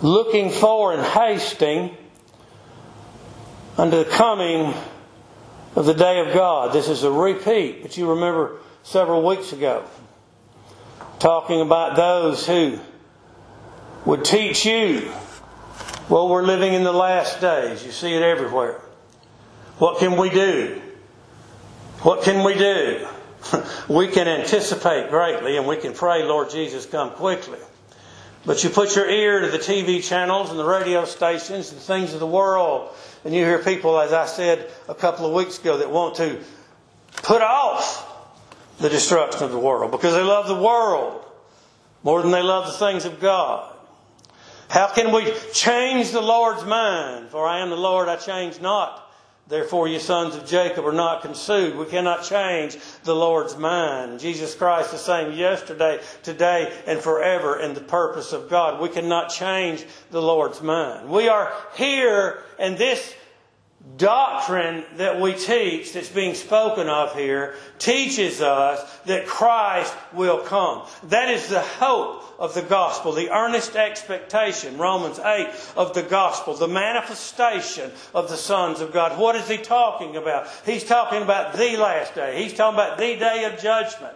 Looking 0.01 0.51
for 0.51 0.93
and 0.93 1.01
hasting 1.01 1.95
unto 3.81 3.97
the 3.97 4.05
coming 4.05 4.75
of 5.75 5.87
the 5.87 5.93
day 5.95 6.19
of 6.19 6.35
God. 6.35 6.71
This 6.71 6.87
is 6.87 7.01
a 7.01 7.09
repeat, 7.09 7.81
but 7.81 7.97
you 7.97 8.11
remember 8.11 8.57
several 8.83 9.25
weeks 9.25 9.53
ago 9.53 9.83
talking 11.17 11.61
about 11.61 11.95
those 11.95 12.45
who 12.45 12.77
would 14.05 14.23
teach 14.23 14.67
you 14.67 15.11
well, 16.09 16.27
we're 16.27 16.43
living 16.43 16.73
in 16.73 16.83
the 16.83 16.91
last 16.91 17.39
days. 17.39 17.85
You 17.85 17.91
see 17.91 18.13
it 18.13 18.21
everywhere. 18.21 18.81
What 19.77 19.99
can 19.99 20.17
we 20.17 20.29
do? 20.29 20.81
What 22.01 22.23
can 22.23 22.43
we 22.43 22.53
do? 22.53 23.07
we 23.87 24.09
can 24.09 24.27
anticipate 24.27 25.09
greatly 25.09 25.55
and 25.55 25.65
we 25.65 25.77
can 25.77 25.93
pray, 25.93 26.23
Lord 26.23 26.49
Jesus, 26.49 26.85
come 26.85 27.11
quickly. 27.11 27.59
But 28.45 28.63
you 28.63 28.69
put 28.71 28.95
your 28.95 29.07
ear 29.07 29.41
to 29.41 29.49
the 29.49 29.59
TV 29.59 30.03
channels 30.03 30.49
and 30.49 30.57
the 30.57 30.65
radio 30.65 31.05
stations 31.05 31.71
and 31.71 31.79
things 31.79 32.13
of 32.13 32.19
the 32.19 32.27
world, 32.27 32.89
and 33.23 33.33
you 33.33 33.45
hear 33.45 33.59
people, 33.59 33.99
as 33.99 34.13
I 34.13 34.25
said 34.25 34.67
a 34.89 34.95
couple 34.95 35.27
of 35.27 35.33
weeks 35.33 35.59
ago, 35.59 35.77
that 35.77 35.91
want 35.91 36.15
to 36.15 36.39
put 37.17 37.41
off 37.41 38.07
the 38.79 38.89
destruction 38.89 39.43
of 39.43 39.51
the 39.51 39.59
world 39.59 39.91
because 39.91 40.15
they 40.15 40.23
love 40.23 40.47
the 40.47 40.55
world 40.55 41.23
more 42.03 42.21
than 42.23 42.31
they 42.31 42.41
love 42.41 42.65
the 42.65 42.85
things 42.85 43.05
of 43.05 43.19
God. 43.19 43.71
How 44.69 44.87
can 44.87 45.13
we 45.13 45.31
change 45.53 46.11
the 46.11 46.21
Lord's 46.21 46.65
mind? 46.65 47.29
For 47.29 47.45
I 47.45 47.59
am 47.59 47.69
the 47.69 47.77
Lord, 47.77 48.09
I 48.09 48.15
change 48.15 48.59
not. 48.59 49.10
Therefore, 49.47 49.87
you 49.87 49.99
sons 49.99 50.35
of 50.35 50.45
Jacob 50.45 50.85
are 50.85 50.93
not 50.93 51.21
consumed. 51.21 51.75
We 51.75 51.85
cannot 51.85 52.23
change 52.23 52.77
the 53.03 53.15
Lord's 53.15 53.57
mind. 53.57 54.19
Jesus 54.19 54.55
Christ 54.55 54.91
the 54.91 54.97
same 54.97 55.33
yesterday, 55.33 55.99
today, 56.23 56.71
and 56.87 56.99
forever 56.99 57.59
in 57.59 57.73
the 57.73 57.81
purpose 57.81 58.31
of 58.31 58.49
God. 58.49 58.79
We 58.79 58.87
cannot 58.87 59.29
change 59.29 59.85
the 60.09 60.21
Lord's 60.21 60.61
mind. 60.61 61.09
We 61.09 61.27
are 61.27 61.51
here, 61.75 62.43
and 62.59 62.77
this 62.77 63.13
doctrine 63.97 64.83
that 64.97 65.19
we 65.19 65.33
teach, 65.33 65.93
that's 65.93 66.09
being 66.09 66.33
spoken 66.33 66.87
of 66.87 67.15
here, 67.15 67.55
teaches 67.79 68.41
us 68.41 68.81
that 69.05 69.27
Christ 69.27 69.93
will 70.13 70.39
come. 70.39 70.87
That 71.03 71.29
is 71.29 71.47
the 71.47 71.61
hope 71.61 72.23
of 72.39 72.53
the 72.53 72.61
gospel, 72.61 73.11
the 73.11 73.31
earnest 73.31 73.75
expectation, 73.75 74.77
Romans 74.77 75.19
8, 75.19 75.49
of 75.75 75.93
the 75.93 76.03
gospel, 76.03 76.55
the 76.55 76.67
manifestation 76.67 77.91
of 78.15 78.29
the 78.29 78.37
sons 78.37 78.81
of 78.81 78.91
God. 78.91 79.19
What 79.19 79.35
is 79.35 79.47
he 79.47 79.57
talking 79.57 80.15
about? 80.15 80.47
He's 80.65 80.83
talking 80.83 81.21
about 81.21 81.53
the 81.53 81.77
last 81.77 82.15
day. 82.15 82.41
He's 82.41 82.53
talking 82.53 82.79
about 82.79 82.97
the 82.97 83.15
day 83.17 83.43
of 83.45 83.59
judgment. 83.59 84.15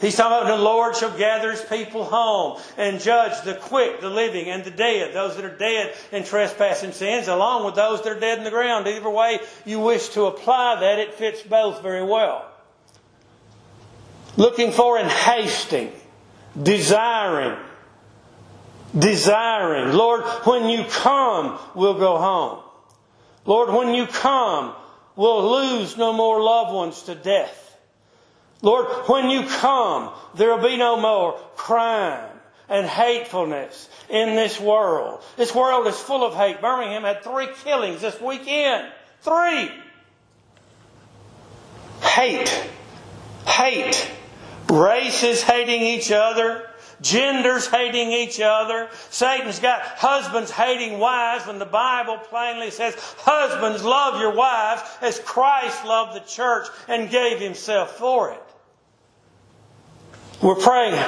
He's 0.00 0.16
talking 0.16 0.46
about 0.46 0.56
the 0.56 0.62
Lord 0.62 0.96
shall 0.96 1.16
gather 1.16 1.52
his 1.52 1.62
people 1.62 2.04
home 2.04 2.60
and 2.76 3.00
judge 3.00 3.42
the 3.44 3.54
quick, 3.54 4.00
the 4.00 4.10
living, 4.10 4.48
and 4.48 4.64
the 4.64 4.70
dead, 4.70 5.14
those 5.14 5.36
that 5.36 5.44
are 5.44 5.56
dead 5.56 5.94
in 6.10 6.24
trespass 6.24 6.82
and 6.82 6.92
sins, 6.92 7.28
along 7.28 7.64
with 7.64 7.76
those 7.76 8.02
that 8.02 8.16
are 8.16 8.20
dead 8.20 8.38
in 8.38 8.44
the 8.44 8.50
ground. 8.50 8.88
Either 8.88 9.08
way 9.08 9.38
you 9.64 9.78
wish 9.80 10.08
to 10.10 10.24
apply 10.24 10.80
that, 10.80 10.98
it 10.98 11.14
fits 11.14 11.42
both 11.42 11.80
very 11.80 12.04
well. 12.04 12.50
Looking 14.36 14.72
for 14.72 14.98
and 14.98 15.08
hasting, 15.08 15.92
desiring, 16.60 17.56
desiring. 18.98 19.96
Lord, 19.96 20.24
when 20.44 20.68
you 20.68 20.84
come, 20.90 21.58
we'll 21.76 21.98
go 21.98 22.18
home. 22.18 22.58
Lord, 23.46 23.72
when 23.72 23.94
you 23.94 24.06
come, 24.06 24.74
we'll 25.14 25.50
lose 25.52 25.96
no 25.96 26.12
more 26.12 26.42
loved 26.42 26.74
ones 26.74 27.02
to 27.02 27.14
death. 27.14 27.63
Lord, 28.62 28.86
when 29.08 29.30
you 29.30 29.46
come, 29.46 30.12
there 30.34 30.54
will 30.54 30.62
be 30.62 30.76
no 30.76 31.00
more 31.00 31.38
crime 31.56 32.30
and 32.68 32.86
hatefulness 32.86 33.88
in 34.08 34.36
this 34.36 34.60
world. 34.60 35.22
This 35.36 35.54
world 35.54 35.86
is 35.86 35.98
full 35.98 36.24
of 36.24 36.34
hate. 36.34 36.60
Birmingham 36.60 37.02
had 37.02 37.22
three 37.22 37.48
killings 37.62 38.00
this 38.00 38.20
weekend. 38.20 38.90
Three. 39.20 39.70
Hate. 42.02 42.68
Hate. 43.46 44.10
Races 44.70 45.42
hating 45.42 45.82
each 45.82 46.10
other. 46.10 46.68
Genders 47.00 47.66
hating 47.66 48.12
each 48.12 48.40
other. 48.40 48.88
Satan's 49.10 49.58
got 49.58 49.82
husbands 49.82 50.50
hating 50.50 50.98
wives 50.98 51.46
when 51.46 51.58
the 51.58 51.66
Bible 51.66 52.16
plainly 52.16 52.70
says, 52.70 52.94
Husbands, 53.18 53.84
love 53.84 54.20
your 54.20 54.34
wives 54.34 54.82
as 55.02 55.18
Christ 55.20 55.84
loved 55.84 56.16
the 56.16 56.26
church 56.26 56.66
and 56.88 57.10
gave 57.10 57.40
himself 57.40 57.98
for 57.98 58.32
it. 58.32 58.43
We're 60.44 60.56
praying, 60.56 61.02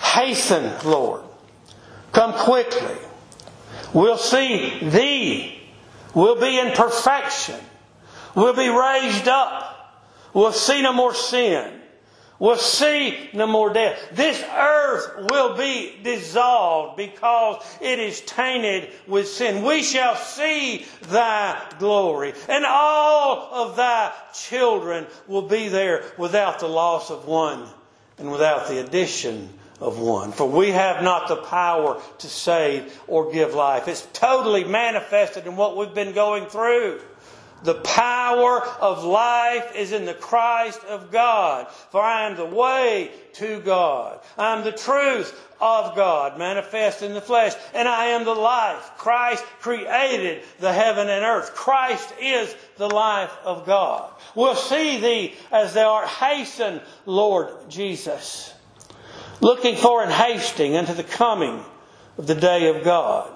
hasten, 0.00 0.72
Lord. 0.84 1.22
Come 2.10 2.32
quickly. 2.32 2.96
We'll 3.94 4.18
see 4.18 4.80
Thee. 4.80 5.60
We'll 6.16 6.40
be 6.40 6.58
in 6.58 6.72
perfection. 6.72 7.60
We'll 8.34 8.56
be 8.56 8.68
raised 8.68 9.28
up. 9.28 10.02
We'll 10.34 10.52
see 10.52 10.82
no 10.82 10.92
more 10.92 11.14
sin. 11.14 11.80
We'll 12.40 12.56
see 12.56 13.30
no 13.32 13.46
more 13.46 13.72
death. 13.72 14.00
This 14.14 14.42
earth 14.42 15.30
will 15.30 15.56
be 15.56 16.00
dissolved 16.02 16.96
because 16.96 17.64
it 17.80 18.00
is 18.00 18.20
tainted 18.22 18.90
with 19.06 19.28
sin. 19.28 19.64
We 19.64 19.84
shall 19.84 20.16
see 20.16 20.86
thy 21.02 21.62
glory, 21.78 22.34
and 22.48 22.66
all 22.66 23.48
of 23.52 23.76
thy 23.76 24.12
children 24.34 25.06
will 25.28 25.42
be 25.42 25.68
there 25.68 26.02
without 26.18 26.58
the 26.58 26.66
loss 26.66 27.12
of 27.12 27.28
one 27.28 27.68
and 28.22 28.30
without 28.30 28.68
the 28.68 28.80
addition 28.80 29.50
of 29.80 29.98
one. 29.98 30.30
For 30.30 30.48
we 30.48 30.70
have 30.70 31.02
not 31.02 31.28
the 31.28 31.36
power 31.36 32.00
to 32.18 32.26
save 32.28 32.98
or 33.08 33.32
give 33.32 33.52
life. 33.52 33.88
It's 33.88 34.06
totally 34.12 34.62
manifested 34.64 35.46
in 35.46 35.56
what 35.56 35.76
we've 35.76 35.92
been 35.92 36.14
going 36.14 36.46
through. 36.46 37.00
The 37.62 37.74
power 37.74 38.62
of 38.80 39.04
life 39.04 39.76
is 39.76 39.92
in 39.92 40.04
the 40.04 40.14
Christ 40.14 40.82
of 40.84 41.12
God. 41.12 41.68
For 41.90 42.00
I 42.00 42.26
am 42.26 42.36
the 42.36 42.44
way 42.44 43.10
to 43.34 43.60
God. 43.60 44.20
I 44.36 44.56
am 44.56 44.64
the 44.64 44.72
truth 44.72 45.38
of 45.60 45.94
God 45.94 46.38
manifest 46.38 47.02
in 47.02 47.14
the 47.14 47.20
flesh. 47.20 47.54
And 47.72 47.86
I 47.86 48.06
am 48.06 48.24
the 48.24 48.34
life. 48.34 48.92
Christ 48.98 49.44
created 49.60 50.42
the 50.58 50.72
heaven 50.72 51.08
and 51.08 51.24
earth. 51.24 51.54
Christ 51.54 52.12
is 52.20 52.54
the 52.78 52.88
life 52.88 53.32
of 53.44 53.64
God. 53.64 54.10
We'll 54.34 54.56
see 54.56 54.98
thee 54.98 55.34
as 55.52 55.74
thou 55.74 55.92
art 55.92 56.08
hasten, 56.08 56.80
Lord 57.06 57.48
Jesus. 57.68 58.52
Looking 59.40 59.76
for 59.76 60.02
and 60.02 60.12
hasting 60.12 60.76
unto 60.76 60.94
the 60.94 61.04
coming 61.04 61.64
of 62.18 62.26
the 62.26 62.34
day 62.34 62.68
of 62.68 62.84
God. 62.84 63.30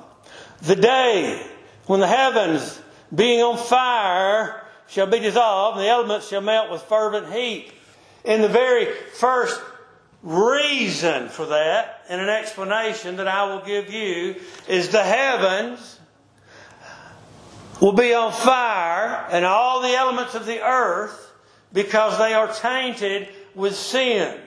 The 0.62 0.76
day 0.76 1.46
when 1.86 2.00
the 2.00 2.06
heavens 2.06 2.80
being 3.14 3.40
on 3.40 3.58
fire 3.58 4.62
shall 4.88 5.06
be 5.06 5.18
dissolved, 5.18 5.78
and 5.78 5.84
the 5.84 5.90
elements 5.90 6.28
shall 6.28 6.40
melt 6.40 6.70
with 6.70 6.82
fervent 6.82 7.32
heat. 7.32 7.72
In 8.24 8.42
the 8.42 8.48
very 8.48 8.86
first 9.14 9.60
reason 10.22 11.28
for 11.28 11.46
that, 11.46 12.04
and 12.08 12.20
an 12.20 12.28
explanation 12.28 13.16
that 13.16 13.28
I 13.28 13.52
will 13.52 13.64
give 13.64 13.92
you, 13.92 14.36
is 14.68 14.88
the 14.88 15.02
heavens 15.02 16.00
will 17.80 17.92
be 17.92 18.14
on 18.14 18.32
fire, 18.32 19.26
and 19.30 19.44
all 19.44 19.82
the 19.82 19.94
elements 19.94 20.34
of 20.34 20.46
the 20.46 20.62
earth, 20.62 21.32
because 21.72 22.18
they 22.18 22.32
are 22.32 22.52
tainted 22.52 23.28
with 23.54 23.76
sin. 23.76 24.40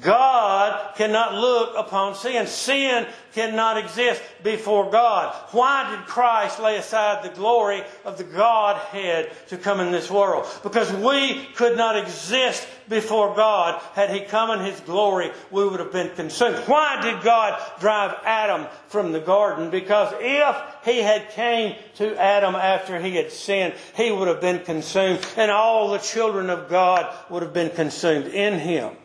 God 0.00 0.94
cannot 0.96 1.34
look 1.34 1.74
upon 1.76 2.14
sin. 2.14 2.46
Sin 2.46 3.06
cannot 3.32 3.78
exist 3.78 4.22
before 4.42 4.90
God. 4.90 5.34
Why 5.50 5.90
did 5.90 6.06
Christ 6.06 6.60
lay 6.60 6.76
aside 6.76 7.22
the 7.24 7.34
glory 7.34 7.82
of 8.04 8.18
the 8.18 8.24
Godhead 8.24 9.30
to 9.48 9.56
come 9.56 9.80
in 9.80 9.90
this 9.90 10.10
world? 10.10 10.46
Because 10.62 10.92
we 10.92 11.44
could 11.54 11.76
not 11.76 11.96
exist 11.96 12.66
before 12.88 13.34
God. 13.34 13.80
Had 13.94 14.10
He 14.10 14.20
come 14.20 14.50
in 14.50 14.64
His 14.64 14.78
glory, 14.80 15.30
we 15.50 15.66
would 15.66 15.80
have 15.80 15.92
been 15.92 16.10
consumed. 16.14 16.56
Why 16.66 17.00
did 17.00 17.22
God 17.22 17.60
drive 17.80 18.14
Adam 18.24 18.66
from 18.88 19.12
the 19.12 19.20
garden? 19.20 19.70
Because 19.70 20.14
if 20.20 20.56
He 20.84 20.98
had 20.98 21.30
came 21.30 21.76
to 21.96 22.16
Adam 22.20 22.54
after 22.54 23.00
he 23.00 23.16
had 23.16 23.32
sinned, 23.32 23.74
he 23.96 24.10
would 24.10 24.28
have 24.28 24.40
been 24.40 24.64
consumed, 24.64 25.26
and 25.36 25.50
all 25.50 25.90
the 25.90 25.98
children 25.98 26.50
of 26.50 26.68
God 26.68 27.12
would 27.30 27.42
have 27.42 27.52
been 27.52 27.70
consumed 27.70 28.26
in 28.26 28.58
Him 28.58 28.96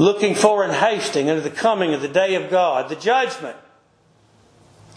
looking 0.00 0.34
for 0.34 0.64
and 0.64 0.72
hasting 0.72 1.28
unto 1.28 1.42
the 1.42 1.50
coming 1.50 1.92
of 1.92 2.00
the 2.00 2.08
day 2.08 2.34
of 2.34 2.50
God, 2.50 2.88
the 2.88 2.96
judgment, 2.96 3.56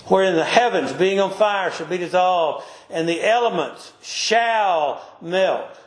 wherein 0.05 0.33
the 0.33 0.45
heavens, 0.45 0.93
being 0.93 1.19
on 1.19 1.29
fire, 1.29 1.71
shall 1.71 1.87
be 1.87 1.97
dissolved, 1.97 2.65
and 2.89 3.07
the 3.07 3.21
elements 3.21 3.91
shall 4.01 5.01
melt 5.21 5.77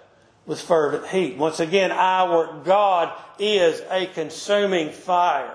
with 0.45 0.61
fervent 0.61 1.09
heat. 1.09 1.39
Once 1.39 1.61
again, 1.61 1.91
our 1.93 2.61
God 2.63 3.11
is 3.39 3.81
a 3.91 4.05
consuming 4.05 4.91
fire, 4.91 5.55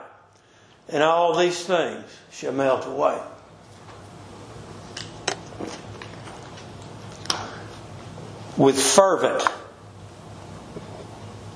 and 0.90 1.04
all 1.04 1.38
these 1.38 1.64
things 1.64 2.04
shall 2.32 2.54
melt 2.54 2.88
away. 2.88 3.22
With 8.58 8.82
fervent, 8.82 9.48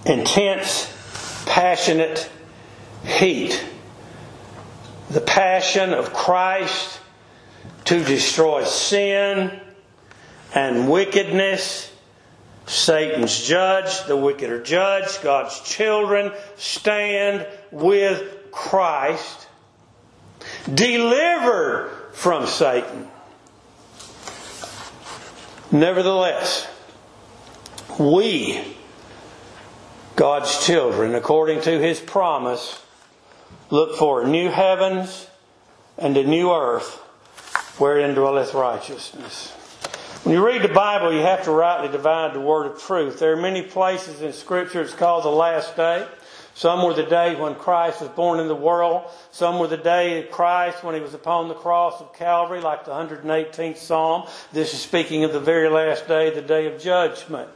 intense 0.05 0.94
passionate 1.55 2.29
heat. 3.05 3.63
The 5.09 5.21
passion 5.21 5.93
of 5.93 6.11
Christ 6.11 6.99
to 7.85 8.03
destroy 8.03 8.65
sin 8.65 9.57
and 10.53 10.91
wickedness. 10.91 11.93
Satan's 12.65 13.41
judge, 13.41 14.03
the 14.05 14.17
wicked 14.17 14.49
are 14.49 14.61
judged. 14.61 15.23
God's 15.23 15.57
children 15.61 16.33
stand 16.57 17.47
with 17.71 18.51
Christ, 18.51 19.47
delivered 20.73 21.89
from 22.11 22.47
Satan. 22.47 23.07
Nevertheless, 25.71 26.67
we 27.97 28.74
God's 30.15 30.65
children, 30.65 31.13
according 31.13 31.61
to 31.61 31.77
his 31.77 31.99
promise, 31.99 32.81
look 33.69 33.97
for 33.97 34.25
new 34.25 34.49
heavens 34.49 35.27
and 35.97 36.15
a 36.15 36.23
new 36.23 36.53
earth 36.53 36.95
wherein 37.77 38.15
dwelleth 38.15 38.53
righteousness. 38.53 39.51
When 40.23 40.33
you 40.33 40.45
read 40.45 40.61
the 40.61 40.69
Bible, 40.69 41.11
you 41.11 41.19
have 41.19 41.43
to 41.43 41.51
rightly 41.51 41.89
divide 41.89 42.33
the 42.33 42.39
word 42.39 42.71
of 42.71 42.81
truth. 42.81 43.19
There 43.19 43.33
are 43.33 43.41
many 43.41 43.61
places 43.61 44.21
in 44.21 44.31
Scripture 44.31 44.81
it's 44.81 44.93
called 44.93 45.25
the 45.25 45.29
last 45.29 45.75
day. 45.75 46.07
Some 46.53 46.85
were 46.85 46.93
the 46.93 47.03
day 47.03 47.35
when 47.35 47.55
Christ 47.55 47.99
was 47.99 48.09
born 48.11 48.39
in 48.39 48.47
the 48.47 48.55
world. 48.55 49.03
Some 49.31 49.59
were 49.59 49.67
the 49.67 49.75
day 49.75 50.23
of 50.23 50.31
Christ 50.31 50.81
when 50.81 50.95
he 50.95 51.01
was 51.01 51.13
upon 51.13 51.49
the 51.49 51.53
cross 51.53 51.99
of 51.99 52.13
Calvary, 52.13 52.61
like 52.61 52.85
the 52.85 52.91
118th 52.91 53.75
Psalm. 53.75 54.29
This 54.53 54.73
is 54.73 54.79
speaking 54.79 55.25
of 55.25 55.33
the 55.33 55.41
very 55.41 55.67
last 55.67 56.07
day, 56.07 56.29
the 56.29 56.41
day 56.41 56.67
of 56.67 56.81
judgment. 56.81 57.49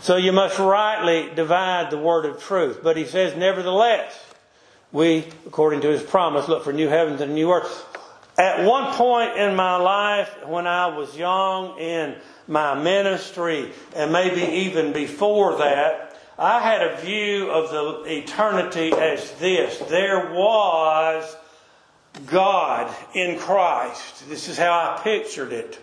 So 0.00 0.16
you 0.16 0.32
must 0.32 0.58
rightly 0.58 1.34
divide 1.34 1.90
the 1.90 1.98
word 1.98 2.26
of 2.26 2.42
truth. 2.42 2.80
But 2.82 2.96
he 2.96 3.06
says, 3.06 3.36
nevertheless, 3.36 4.12
we, 4.92 5.26
according 5.46 5.80
to 5.82 5.88
his 5.88 6.02
promise, 6.02 6.48
look 6.48 6.64
for 6.64 6.72
new 6.72 6.88
heavens 6.88 7.20
and 7.20 7.34
new 7.34 7.50
earth. 7.52 7.86
At 8.36 8.66
one 8.66 8.92
point 8.94 9.36
in 9.36 9.54
my 9.54 9.76
life, 9.76 10.46
when 10.46 10.66
I 10.66 10.96
was 10.96 11.16
young 11.16 11.78
in 11.78 12.16
my 12.48 12.74
ministry, 12.74 13.72
and 13.94 14.12
maybe 14.12 14.42
even 14.42 14.92
before 14.92 15.58
that, 15.58 16.16
I 16.38 16.60
had 16.60 16.82
a 16.82 16.96
view 16.96 17.50
of 17.50 17.70
the 17.70 18.12
eternity 18.12 18.92
as 18.92 19.30
this. 19.32 19.78
There 19.88 20.32
was 20.32 21.36
God 22.26 22.92
in 23.14 23.38
Christ. 23.38 24.28
This 24.28 24.48
is 24.48 24.58
how 24.58 24.72
I 24.72 25.00
pictured 25.02 25.52
it. 25.52 25.78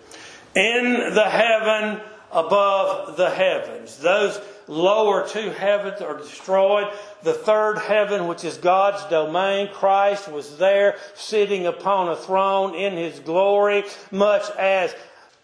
In 0.53 1.13
the 1.13 1.29
heaven 1.29 2.01
above 2.31 3.17
the 3.17 3.29
heavens. 3.29 3.97
Those 3.97 4.39
lower 4.67 5.27
two 5.27 5.49
heavens 5.49 6.01
are 6.01 6.17
destroyed. 6.17 6.87
The 7.23 7.33
third 7.33 7.77
heaven, 7.77 8.27
which 8.27 8.43
is 8.43 8.57
God's 8.57 9.03
domain, 9.09 9.69
Christ 9.73 10.29
was 10.29 10.57
there 10.57 10.97
sitting 11.15 11.67
upon 11.67 12.09
a 12.09 12.15
throne 12.15 12.73
in 12.75 12.93
his 12.93 13.19
glory, 13.19 13.83
much 14.11 14.49
as 14.57 14.95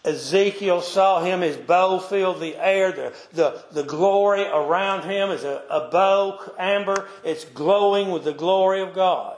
Ezekiel 0.04 0.80
saw 0.80 1.22
him, 1.22 1.40
his 1.40 1.56
bow 1.56 1.98
filled 1.98 2.40
the 2.40 2.56
air. 2.56 2.92
The, 2.92 3.12
the, 3.32 3.64
the 3.72 3.82
glory 3.82 4.46
around 4.46 5.04
him 5.04 5.30
is 5.30 5.44
a, 5.44 5.62
a 5.68 5.90
bow, 5.90 6.40
amber. 6.58 7.08
It's 7.24 7.44
glowing 7.44 8.10
with 8.10 8.24
the 8.24 8.32
glory 8.32 8.80
of 8.80 8.94
God. 8.94 9.36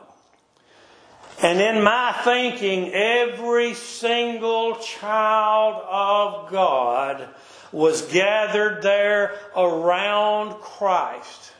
And 1.42 1.58
in 1.58 1.82
my 1.82 2.12
thinking, 2.22 2.92
every 2.92 3.72
single 3.72 4.76
child 4.76 5.82
of 5.88 6.50
God 6.50 7.26
was 7.72 8.02
gathered 8.02 8.83
there 8.83 9.37
around 9.56 10.54
Christ. 10.61 11.52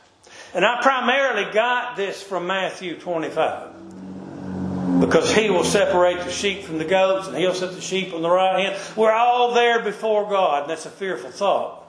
And 0.53 0.65
I 0.65 0.81
primarily 0.81 1.51
got 1.53 1.95
this 1.95 2.21
from 2.21 2.47
Matthew 2.47 2.97
25. 2.97 3.69
Because 4.99 5.33
he 5.33 5.49
will 5.49 5.63
separate 5.63 6.19
the 6.19 6.31
sheep 6.31 6.63
from 6.63 6.77
the 6.77 6.85
goats 6.85 7.27
and 7.27 7.37
he'll 7.37 7.53
set 7.53 7.71
the 7.71 7.81
sheep 7.81 8.13
on 8.13 8.21
the 8.21 8.29
right 8.29 8.65
hand. 8.65 8.79
We're 8.95 9.13
all 9.13 9.53
there 9.53 9.81
before 9.81 10.29
God, 10.29 10.63
and 10.63 10.71
that's 10.71 10.85
a 10.85 10.89
fearful 10.89 11.31
thought. 11.31 11.81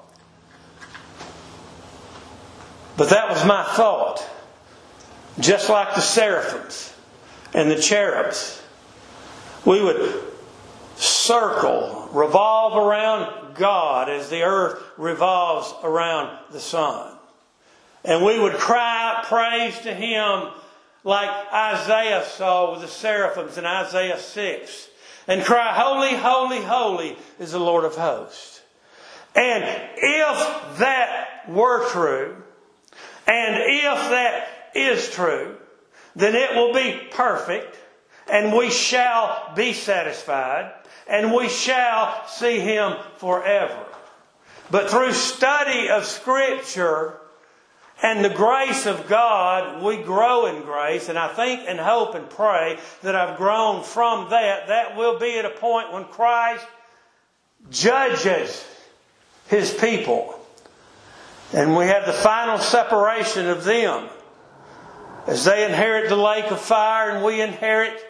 But 2.96 3.10
that 3.10 3.28
was 3.28 3.44
my 3.44 3.64
thought. 3.64 4.26
Just 5.40 5.68
like 5.68 5.94
the 5.94 6.00
seraphims 6.00 6.94
and 7.54 7.70
the 7.70 7.80
cherubs. 7.80 8.62
We 9.64 9.82
would 9.82 10.22
circle, 10.96 12.01
revolve 12.12 12.76
around 12.76 13.54
God 13.54 14.08
as 14.08 14.28
the 14.28 14.42
earth 14.42 14.82
revolves 14.96 15.74
around 15.82 16.36
the 16.52 16.60
sun. 16.60 17.16
And 18.04 18.24
we 18.24 18.38
would 18.38 18.54
cry 18.54 19.10
out 19.10 19.24
praise 19.24 19.78
to 19.80 19.94
Him 19.94 20.50
like 21.04 21.30
Isaiah 21.52 22.24
saw 22.24 22.72
with 22.72 22.82
the 22.82 22.88
seraphims 22.88 23.58
in 23.58 23.66
Isaiah 23.66 24.18
6 24.18 24.88
and 25.26 25.44
cry, 25.44 25.72
Holy, 25.72 26.14
holy, 26.14 26.62
holy 26.62 27.16
is 27.38 27.52
the 27.52 27.60
Lord 27.60 27.84
of 27.84 27.96
hosts. 27.96 28.60
And 29.34 29.64
if 29.96 30.78
that 30.78 31.48
were 31.48 31.88
true, 31.90 32.36
and 33.26 33.56
if 33.56 34.10
that 34.10 34.48
is 34.74 35.08
true, 35.10 35.56
then 36.14 36.34
it 36.34 36.54
will 36.54 36.74
be 36.74 37.08
perfect, 37.10 37.76
and 38.30 38.56
we 38.56 38.70
shall 38.70 39.52
be 39.54 39.72
satisfied, 39.72 40.72
and 41.08 41.32
we 41.32 41.48
shall 41.48 42.26
see 42.26 42.60
Him 42.60 42.94
forever. 43.16 43.86
But 44.70 44.90
through 44.90 45.12
study 45.12 45.88
of 45.90 46.06
Scripture 46.06 47.18
and 48.02 48.24
the 48.24 48.30
grace 48.30 48.86
of 48.86 49.06
God, 49.08 49.82
we 49.82 49.96
grow 49.98 50.46
in 50.46 50.62
grace, 50.62 51.08
and 51.08 51.18
I 51.18 51.28
think 51.28 51.62
and 51.66 51.78
hope 51.78 52.14
and 52.14 52.28
pray 52.28 52.78
that 53.02 53.14
I've 53.14 53.36
grown 53.36 53.82
from 53.82 54.30
that. 54.30 54.68
That 54.68 54.96
will 54.96 55.18
be 55.18 55.38
at 55.38 55.44
a 55.44 55.50
point 55.50 55.92
when 55.92 56.04
Christ 56.04 56.66
judges 57.70 58.64
His 59.48 59.72
people. 59.72 60.38
And 61.52 61.76
we 61.76 61.86
have 61.86 62.06
the 62.06 62.12
final 62.12 62.58
separation 62.58 63.48
of 63.48 63.64
them 63.64 64.08
as 65.26 65.44
they 65.44 65.64
inherit 65.64 66.08
the 66.08 66.16
lake 66.16 66.50
of 66.50 66.60
fire 66.60 67.10
and 67.10 67.24
we 67.24 67.40
inherit 67.40 68.02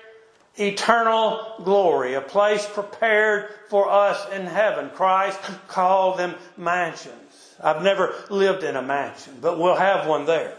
eternal 0.56 1.54
glory, 1.64 2.14
a 2.14 2.20
place 2.20 2.66
prepared 2.66 3.48
for 3.68 3.90
us 3.90 4.30
in 4.32 4.46
heaven. 4.46 4.90
Christ 4.90 5.40
called 5.68 6.18
them 6.18 6.34
mansions. 6.56 7.54
I've 7.60 7.82
never 7.82 8.14
lived 8.28 8.64
in 8.64 8.76
a 8.76 8.82
mansion, 8.82 9.38
but 9.40 9.58
we'll 9.58 9.76
have 9.76 10.06
one 10.06 10.26
there. 10.26 10.54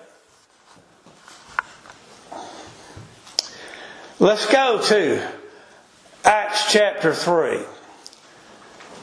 Let's 4.20 4.46
go 4.46 4.82
to 4.82 5.32
Acts 6.24 6.72
chapter 6.72 7.14
3. 7.14 7.60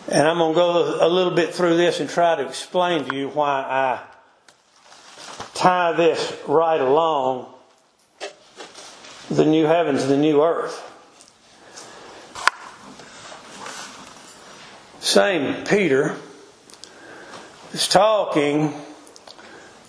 And 0.09 0.27
I'm 0.27 0.39
going 0.39 0.55
to 0.55 0.57
go 0.57 1.07
a 1.07 1.09
little 1.09 1.35
bit 1.35 1.55
through 1.55 1.77
this 1.77 2.01
and 2.01 2.09
try 2.09 2.37
to 2.37 2.47
explain 2.47 3.05
to 3.05 3.15
you 3.15 3.29
why 3.29 3.61
I 3.61 4.01
tie 5.55 5.93
this 5.93 6.37
right 6.49 6.81
along 6.81 7.53
the 9.31 9.45
new 9.45 9.65
heavens 9.65 10.07
the 10.07 10.17
new 10.17 10.43
earth. 10.43 10.87
Same 15.01 15.65
Peter 15.65 16.17
is 17.73 17.89
talking 17.89 18.75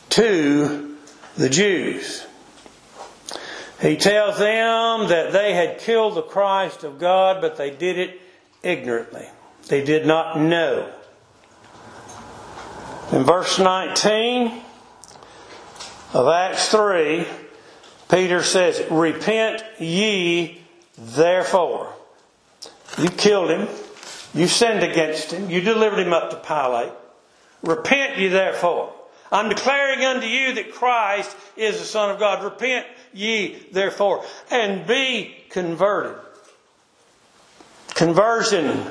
to 0.09 0.95
the 1.35 1.49
Jews. 1.49 2.25
He 3.81 3.97
tells 3.97 4.37
them 4.37 5.09
that 5.09 5.31
they 5.33 5.55
had 5.55 5.79
killed 5.79 6.15
the 6.15 6.21
Christ 6.21 6.83
of 6.83 6.99
God, 6.99 7.41
but 7.41 7.57
they 7.57 7.71
did 7.71 7.97
it 7.97 8.21
ignorantly. 8.61 9.27
They 9.67 9.83
did 9.83 10.05
not 10.05 10.39
know. 10.39 10.91
In 13.11 13.23
verse 13.23 13.57
19 13.57 14.61
of 16.13 16.27
Acts 16.27 16.69
3, 16.69 17.25
Peter 18.11 18.43
says, 18.43 18.85
Repent 18.91 19.63
ye 19.79 20.61
therefore. 20.97 21.93
You 22.97 23.09
killed 23.09 23.49
him. 23.49 23.69
You 24.33 24.47
sinned 24.47 24.83
against 24.83 25.31
him. 25.31 25.49
You 25.49 25.61
delivered 25.61 25.99
him 25.99 26.13
up 26.13 26.29
to 26.29 26.35
Pilate. 26.35 26.91
Repent 27.63 28.17
ye 28.17 28.27
therefore. 28.27 28.93
I'm 29.31 29.47
declaring 29.47 30.03
unto 30.03 30.27
you 30.27 30.55
that 30.55 30.73
Christ 30.73 31.35
is 31.55 31.79
the 31.79 31.85
Son 31.85 32.09
of 32.11 32.19
God. 32.19 32.43
Repent 32.43 32.85
ye 33.13 33.57
therefore 33.71 34.25
and 34.51 34.85
be 34.85 35.33
converted. 35.49 36.17
Conversion. 37.95 38.85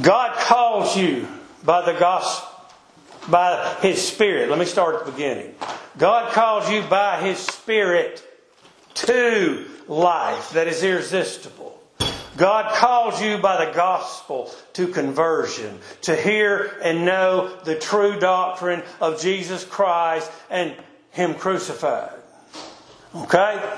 God 0.00 0.36
calls 0.38 0.96
you 0.96 1.28
by 1.62 1.84
the 1.84 1.98
gospel, 1.98 2.48
by 3.28 3.76
His 3.82 4.06
Spirit. 4.06 4.48
Let 4.48 4.58
me 4.58 4.64
start 4.64 4.94
at 4.94 5.04
the 5.04 5.12
beginning. 5.12 5.54
God 5.96 6.32
calls 6.32 6.70
you 6.70 6.82
by 6.82 7.20
His 7.20 7.38
Spirit 7.38 8.22
to 8.94 9.66
life 9.86 10.50
that 10.50 10.66
is 10.66 10.82
irresistible. 10.82 11.80
God 12.36 12.74
calls 12.74 13.22
you 13.22 13.38
by 13.38 13.64
the 13.64 13.72
gospel 13.72 14.52
to 14.72 14.88
conversion, 14.88 15.78
to 16.02 16.16
hear 16.16 16.78
and 16.82 17.04
know 17.04 17.56
the 17.64 17.78
true 17.78 18.18
doctrine 18.18 18.82
of 19.00 19.20
Jesus 19.20 19.64
Christ 19.64 20.30
and 20.50 20.74
Him 21.10 21.34
crucified. 21.34 22.10
Okay? 23.14 23.76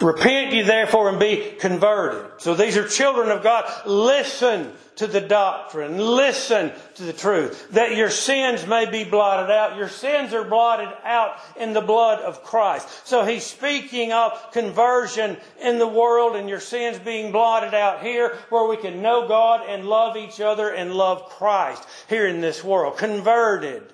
Repent 0.00 0.54
ye 0.54 0.62
therefore 0.62 1.10
and 1.10 1.18
be 1.18 1.56
converted. 1.58 2.40
So 2.40 2.54
these 2.54 2.76
are 2.76 2.86
children 2.86 3.30
of 3.30 3.42
God. 3.42 3.70
Listen 3.86 4.72
to 4.98 5.06
the 5.06 5.20
doctrine. 5.20 5.98
Listen 5.98 6.72
to 6.94 7.02
the 7.02 7.12
truth. 7.12 7.70
That 7.70 7.96
your 7.96 8.10
sins 8.10 8.66
may 8.66 8.88
be 8.88 9.04
blotted 9.04 9.50
out. 9.50 9.76
Your 9.76 9.88
sins 9.88 10.34
are 10.34 10.44
blotted 10.44 10.88
out 11.04 11.38
in 11.56 11.72
the 11.72 11.80
blood 11.80 12.20
of 12.20 12.44
Christ. 12.44 13.06
So 13.06 13.24
he's 13.24 13.44
speaking 13.44 14.12
of 14.12 14.52
conversion 14.52 15.36
in 15.60 15.78
the 15.78 15.88
world 15.88 16.36
and 16.36 16.48
your 16.48 16.60
sins 16.60 16.98
being 16.98 17.32
blotted 17.32 17.74
out 17.74 18.02
here 18.02 18.36
where 18.50 18.68
we 18.68 18.76
can 18.76 19.02
know 19.02 19.26
God 19.26 19.68
and 19.68 19.84
love 19.84 20.16
each 20.16 20.40
other 20.40 20.70
and 20.70 20.92
love 20.92 21.28
Christ 21.30 21.84
here 22.08 22.26
in 22.26 22.40
this 22.40 22.62
world. 22.62 22.98
Converted 22.98 23.84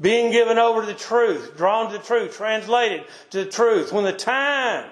being 0.00 0.32
given 0.32 0.56
over 0.56 0.80
to 0.80 0.86
the 0.86 0.94
truth, 0.94 1.56
drawn 1.56 1.90
to 1.90 1.98
the 1.98 2.04
truth, 2.04 2.36
translated 2.36 3.04
to 3.30 3.44
the 3.44 3.50
truth. 3.50 3.92
When 3.92 4.04
the 4.04 4.12
time 4.12 4.88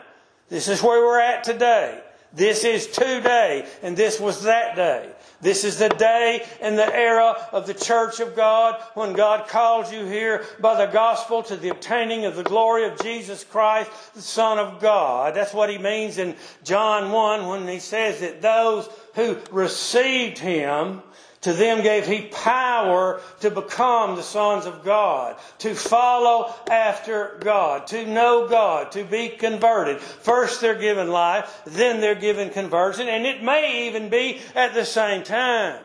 this 0.48 0.68
is 0.68 0.82
where 0.82 1.04
we're 1.04 1.20
at 1.20 1.44
today. 1.44 2.00
This 2.32 2.64
is 2.64 2.86
today, 2.86 3.66
and 3.82 3.96
this 3.96 4.20
was 4.20 4.42
that 4.42 4.76
day. 4.76 5.10
This 5.40 5.62
is 5.62 5.78
the 5.78 5.88
day 5.88 6.44
and 6.60 6.76
the 6.76 6.94
era 6.94 7.36
of 7.52 7.66
the 7.66 7.74
church 7.74 8.18
of 8.18 8.34
God 8.34 8.82
when 8.94 9.12
God 9.12 9.48
calls 9.48 9.92
you 9.92 10.04
here 10.04 10.44
by 10.60 10.84
the 10.84 10.92
gospel 10.92 11.44
to 11.44 11.56
the 11.56 11.68
obtaining 11.68 12.24
of 12.24 12.34
the 12.34 12.42
glory 12.42 12.84
of 12.84 13.00
Jesus 13.00 13.44
Christ, 13.44 13.90
the 14.14 14.22
Son 14.22 14.58
of 14.58 14.80
God. 14.80 15.34
That's 15.34 15.54
what 15.54 15.70
he 15.70 15.78
means 15.78 16.18
in 16.18 16.34
John 16.64 17.12
1 17.12 17.46
when 17.46 17.68
he 17.68 17.78
says 17.78 18.20
that 18.20 18.42
those 18.42 18.88
who 19.14 19.38
received 19.52 20.38
him, 20.38 21.02
to 21.42 21.52
them 21.52 21.82
gave 21.82 22.06
he 22.06 22.22
power 22.22 23.20
to 23.40 23.50
become 23.50 24.16
the 24.16 24.22
sons 24.22 24.66
of 24.66 24.84
God, 24.84 25.36
to 25.58 25.74
follow 25.74 26.52
after 26.68 27.38
God, 27.40 27.86
to 27.88 28.06
know 28.06 28.48
God, 28.48 28.92
to 28.92 29.04
be 29.04 29.28
converted. 29.28 30.00
First 30.00 30.60
they're 30.60 30.74
given 30.74 31.10
life, 31.10 31.62
then 31.64 32.00
they're 32.00 32.16
given 32.16 32.50
conversion, 32.50 33.08
and 33.08 33.24
it 33.24 33.42
may 33.42 33.86
even 33.86 34.08
be 34.08 34.40
at 34.54 34.74
the 34.74 34.84
same 34.84 35.22
time. 35.22 35.84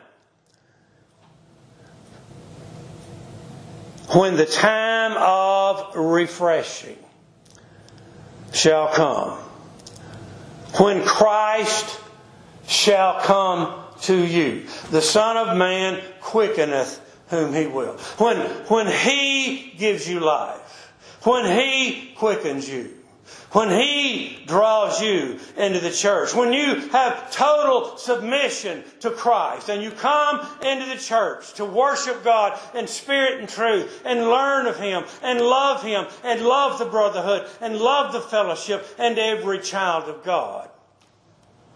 When 4.15 4.35
the 4.35 4.45
time 4.45 5.15
of 5.17 5.95
refreshing 5.95 6.97
shall 8.51 8.87
come, 8.89 9.37
when 10.79 11.03
Christ 11.05 11.99
shall 12.67 13.19
come 13.21 13.82
to 14.03 14.25
you. 14.25 14.65
The 14.91 15.01
Son 15.01 15.37
of 15.37 15.57
Man 15.57 16.01
quickeneth 16.21 17.01
whom 17.29 17.53
he 17.53 17.67
will. 17.67 17.97
When, 18.17 18.37
when 18.67 18.87
he 18.87 19.73
gives 19.77 20.07
you 20.07 20.19
life, 20.19 20.93
when 21.23 21.45
he 21.45 22.13
quickens 22.15 22.69
you, 22.69 22.93
when 23.53 23.69
He 23.69 24.43
draws 24.47 24.99
you 24.99 25.39
into 25.57 25.79
the 25.79 25.91
church, 25.91 26.33
when 26.33 26.53
you 26.53 26.89
have 26.89 27.31
total 27.31 27.97
submission 27.97 28.83
to 29.01 29.11
Christ 29.11 29.69
and 29.69 29.81
you 29.81 29.91
come 29.91 30.45
into 30.63 30.87
the 30.87 30.99
church 30.99 31.53
to 31.53 31.65
worship 31.65 32.23
God 32.23 32.59
in 32.73 32.87
spirit 32.87 33.39
and 33.39 33.47
truth 33.47 34.01
and 34.05 34.21
learn 34.21 34.65
of 34.65 34.79
Him 34.79 35.03
and 35.21 35.39
love 35.39 35.83
Him 35.83 36.07
and 36.23 36.41
love 36.41 36.79
the 36.79 36.85
brotherhood 36.85 37.47
and 37.61 37.77
love 37.77 38.11
the 38.11 38.21
fellowship 38.21 38.87
and 38.97 39.19
every 39.19 39.59
child 39.59 40.09
of 40.09 40.23
God 40.23 40.69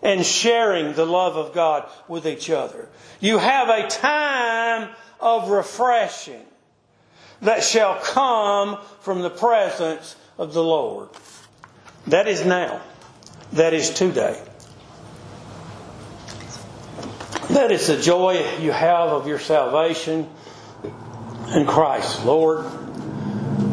and 0.01 0.25
sharing 0.25 0.93
the 0.93 1.05
love 1.05 1.35
of 1.35 1.53
God 1.53 1.89
with 2.07 2.27
each 2.27 2.49
other. 2.49 2.87
You 3.19 3.37
have 3.37 3.69
a 3.69 3.87
time 3.87 4.89
of 5.19 5.49
refreshing 5.49 6.45
that 7.41 7.63
shall 7.63 7.99
come 7.99 8.79
from 9.01 9.21
the 9.21 9.29
presence 9.29 10.15
of 10.37 10.53
the 10.53 10.63
Lord. 10.63 11.09
That 12.07 12.27
is 12.27 12.45
now. 12.45 12.81
That 13.53 13.73
is 13.73 13.89
today. 13.89 14.41
That 17.49 17.71
is 17.71 17.87
the 17.87 17.99
joy 17.99 18.57
you 18.59 18.71
have 18.71 19.09
of 19.09 19.27
your 19.27 19.39
salvation 19.39 20.29
in 21.55 21.65
Christ, 21.65 22.25
Lord. 22.25 22.65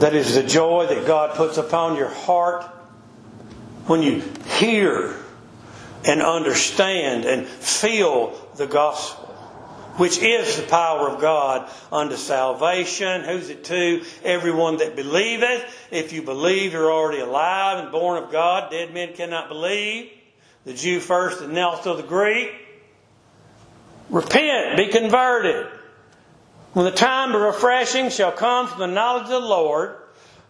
That 0.01 0.15
is 0.15 0.35
the 0.35 0.43
joy 0.43 0.87
that 0.87 1.07
God 1.07 1.37
puts 1.37 1.59
upon 1.59 1.97
your 1.97 2.09
heart 2.09 2.65
when 3.87 4.03
you 4.03 4.23
hear 4.59 5.17
and 6.05 6.23
understand 6.23 7.25
and 7.25 7.47
feel 7.47 8.33
the 8.57 8.67
gospel, 8.67 9.27
which 9.97 10.19
is 10.19 10.57
the 10.57 10.67
power 10.67 11.09
of 11.09 11.21
God 11.21 11.71
unto 11.91 12.17
salvation. 12.17 13.23
Who's 13.23 13.49
it 13.49 13.65
to? 13.65 14.05
Everyone 14.23 14.79
that 14.79 14.97
believeth. 14.97 15.65
If 15.91 16.13
you 16.13 16.23
believe, 16.23 16.73
you're 16.73 16.93
already 16.93 17.21
alive 17.21 17.83
and 17.83 17.93
born 17.93 18.23
of 18.23 18.31
God. 18.31 18.71
Dead 18.71 18.93
men 18.93 19.15
cannot 19.15 19.49
believe. 19.49 20.11
The 20.65 20.75
Jew 20.75 21.01
first 21.01 21.41
and 21.41 21.59
also 21.59 21.97
the 21.97 22.03
Greek. 22.03 22.53
Repent, 24.11 24.77
be 24.77 24.89
converted. 24.89 25.67
When 26.73 26.85
the 26.85 26.91
time 26.91 27.35
of 27.35 27.41
refreshing 27.41 28.11
shall 28.11 28.33
come 28.33 28.67
from 28.67 28.81
the 28.81 28.87
knowledge 28.87 29.25
of 29.25 29.31
the 29.31 29.41
Lord, 29.41 29.97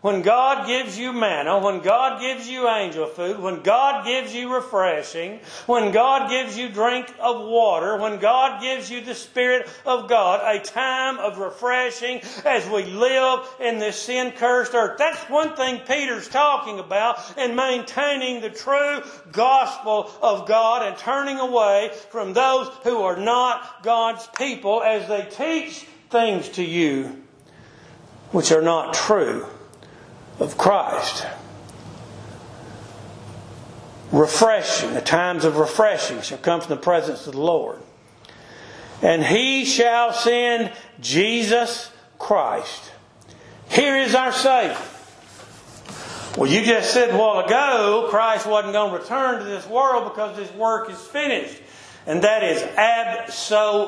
when 0.04 0.20
God 0.20 0.66
gives 0.66 0.98
you 0.98 1.14
manna, 1.14 1.58
when 1.60 1.80
God 1.80 2.20
gives 2.20 2.46
you 2.46 2.68
angel 2.68 3.06
food, 3.06 3.38
when 3.38 3.62
God 3.62 4.04
gives 4.04 4.34
you 4.34 4.54
refreshing, 4.54 5.40
when 5.64 5.92
God 5.92 6.28
gives 6.28 6.58
you 6.58 6.68
drink 6.68 7.10
of 7.18 7.48
water, 7.48 7.96
when 7.96 8.18
God 8.18 8.60
gives 8.60 8.90
you 8.90 9.00
the 9.00 9.14
Spirit 9.14 9.66
of 9.86 10.06
God, 10.06 10.42
a 10.44 10.62
time 10.62 11.16
of 11.16 11.38
refreshing 11.38 12.20
as 12.44 12.68
we 12.68 12.84
live 12.84 13.48
in 13.58 13.78
this 13.78 13.98
sin 13.98 14.32
cursed 14.32 14.74
earth. 14.74 14.98
That's 14.98 15.22
one 15.30 15.56
thing 15.56 15.80
Peter's 15.86 16.28
talking 16.28 16.80
about 16.80 17.38
in 17.38 17.56
maintaining 17.56 18.42
the 18.42 18.50
true 18.50 19.02
gospel 19.32 20.10
of 20.20 20.46
God 20.46 20.86
and 20.86 20.98
turning 20.98 21.38
away 21.38 21.92
from 22.10 22.34
those 22.34 22.68
who 22.82 23.00
are 23.00 23.16
not 23.16 23.82
God's 23.82 24.28
people 24.36 24.82
as 24.82 25.08
they 25.08 25.22
teach 25.30 25.86
things 26.10 26.50
to 26.50 26.62
you 26.62 27.22
which 28.32 28.52
are 28.52 28.60
not 28.60 28.92
true 28.92 29.46
of 30.38 30.56
Christ. 30.58 31.26
Refreshing, 34.12 34.94
the 34.94 35.00
times 35.00 35.44
of 35.44 35.56
refreshing 35.56 36.22
shall 36.22 36.38
come 36.38 36.60
from 36.60 36.70
the 36.70 36.80
presence 36.80 37.26
of 37.26 37.32
the 37.34 37.40
Lord. 37.40 37.80
And 39.02 39.24
he 39.24 39.64
shall 39.64 40.12
send 40.12 40.72
Jesus 41.00 41.90
Christ. 42.18 42.92
Here 43.68 43.96
is 43.96 44.14
our 44.14 44.32
Savior. 44.32 44.78
Well, 46.36 46.50
you 46.50 46.64
just 46.64 46.92
said 46.92 47.10
a 47.10 47.16
while 47.16 47.44
ago 47.44 48.08
Christ 48.10 48.46
wasn't 48.46 48.72
going 48.72 48.92
to 48.92 48.98
return 48.98 49.38
to 49.38 49.44
this 49.44 49.68
world 49.68 50.12
because 50.12 50.36
his 50.36 50.50
work 50.52 50.90
is 50.90 50.98
finished. 50.98 51.60
And 52.06 52.22
that 52.22 52.42
is 52.42 52.60
absolutely 52.76 53.82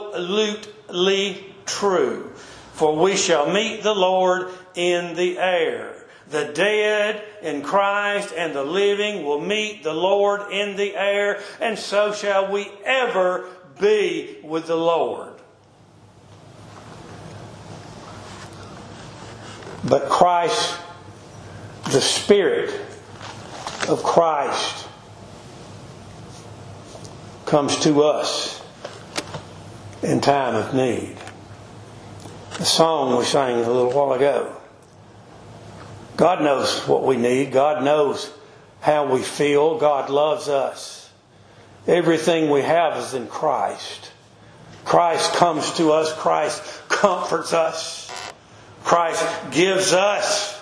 true. 1.67 2.33
For 2.73 2.97
we 2.97 3.17
shall 3.17 3.51
meet 3.51 3.83
the 3.83 3.95
Lord 3.95 4.51
in 4.75 5.15
the 5.17 5.39
air. 5.39 5.96
The 6.29 6.47
dead 6.53 7.23
in 7.41 7.63
Christ 7.63 8.35
and 8.37 8.55
the 8.55 8.65
living 8.65 9.25
will 9.25 9.41
meet 9.41 9.85
the 9.85 9.95
Lord 9.95 10.51
in 10.51 10.77
the 10.77 10.97
air, 10.97 11.41
and 11.61 11.79
so 11.79 12.13
shall 12.13 12.51
we 12.51 12.69
ever 12.85 13.45
be 13.79 14.39
with 14.43 14.67
the 14.67 14.77
Lord. 14.77 15.33
But 19.89 20.09
Christ, 20.09 20.81
the 21.91 22.01
Spirit 22.01 22.75
of 23.89 24.03
Christ, 24.03 24.89
comes 27.45 27.79
to 27.85 28.03
us 28.03 28.61
in 30.03 30.21
time 30.21 30.57
of 30.57 30.75
need. 30.75 31.17
The 32.59 32.65
song 32.65 33.17
we 33.17 33.25
sang 33.25 33.57
a 33.65 33.71
little 33.71 33.93
while 33.93 34.13
ago. 34.13 34.57
God 36.17 36.43
knows 36.43 36.87
what 36.89 37.05
we 37.05 37.17
need. 37.17 37.53
God 37.53 37.85
knows 37.85 38.33
how 38.81 39.13
we 39.13 39.23
feel. 39.23 39.79
God 39.79 40.09
loves 40.09 40.49
us. 40.49 41.11
Everything 41.87 42.51
we 42.51 42.63
have 42.63 42.97
is 42.97 43.15
in 43.15 43.27
Christ. 43.27 44.13
Christ 44.85 45.35
comes 45.35 45.73
to 45.75 45.93
us. 45.93 46.13
Christ 46.15 46.63
comforts 46.89 47.53
us. 47.53 48.11
Christ 48.83 49.25
gives 49.51 49.93
us 49.93 50.55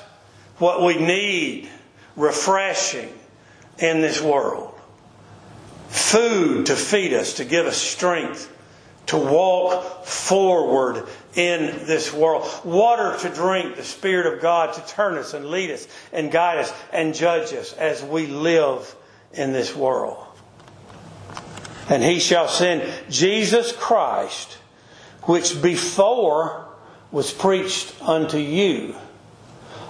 what 0.59 0.83
we 0.83 0.97
need, 0.97 1.69
refreshing 2.17 3.13
in 3.79 4.01
this 4.01 4.21
world. 4.21 4.73
Food 5.89 6.67
to 6.67 6.77
feed 6.77 7.13
us, 7.13 7.35
to 7.35 7.45
give 7.45 7.67
us 7.67 7.77
strength, 7.77 8.51
to 9.07 9.17
walk 9.19 10.05
forward 10.05 11.07
in 11.35 11.87
this 11.87 12.13
world. 12.13 12.49
Water 12.65 13.17
to 13.21 13.29
drink, 13.29 13.77
the 13.77 13.85
Spirit 13.85 14.33
of 14.33 14.41
God 14.41 14.75
to 14.75 14.87
turn 14.87 15.19
us 15.19 15.35
and 15.35 15.47
lead 15.47 15.71
us 15.71 15.87
and 16.13 16.31
guide 16.31 16.59
us 16.59 16.73
and 16.93 17.15
judge 17.15 17.53
us 17.53 17.73
as 17.75 18.03
we 18.03 18.27
live 18.27 18.95
in 19.33 19.53
this 19.53 19.75
world. 19.75 20.25
And 21.89 22.03
he 22.03 22.19
shall 22.19 22.49
send 22.49 22.91
Jesus 23.11 23.73
Christ, 23.73 24.55
which 25.25 25.61
before 25.61 26.67
was 27.13 27.33
preached 27.33 27.95
unto 28.03 28.39
you. 28.39 28.97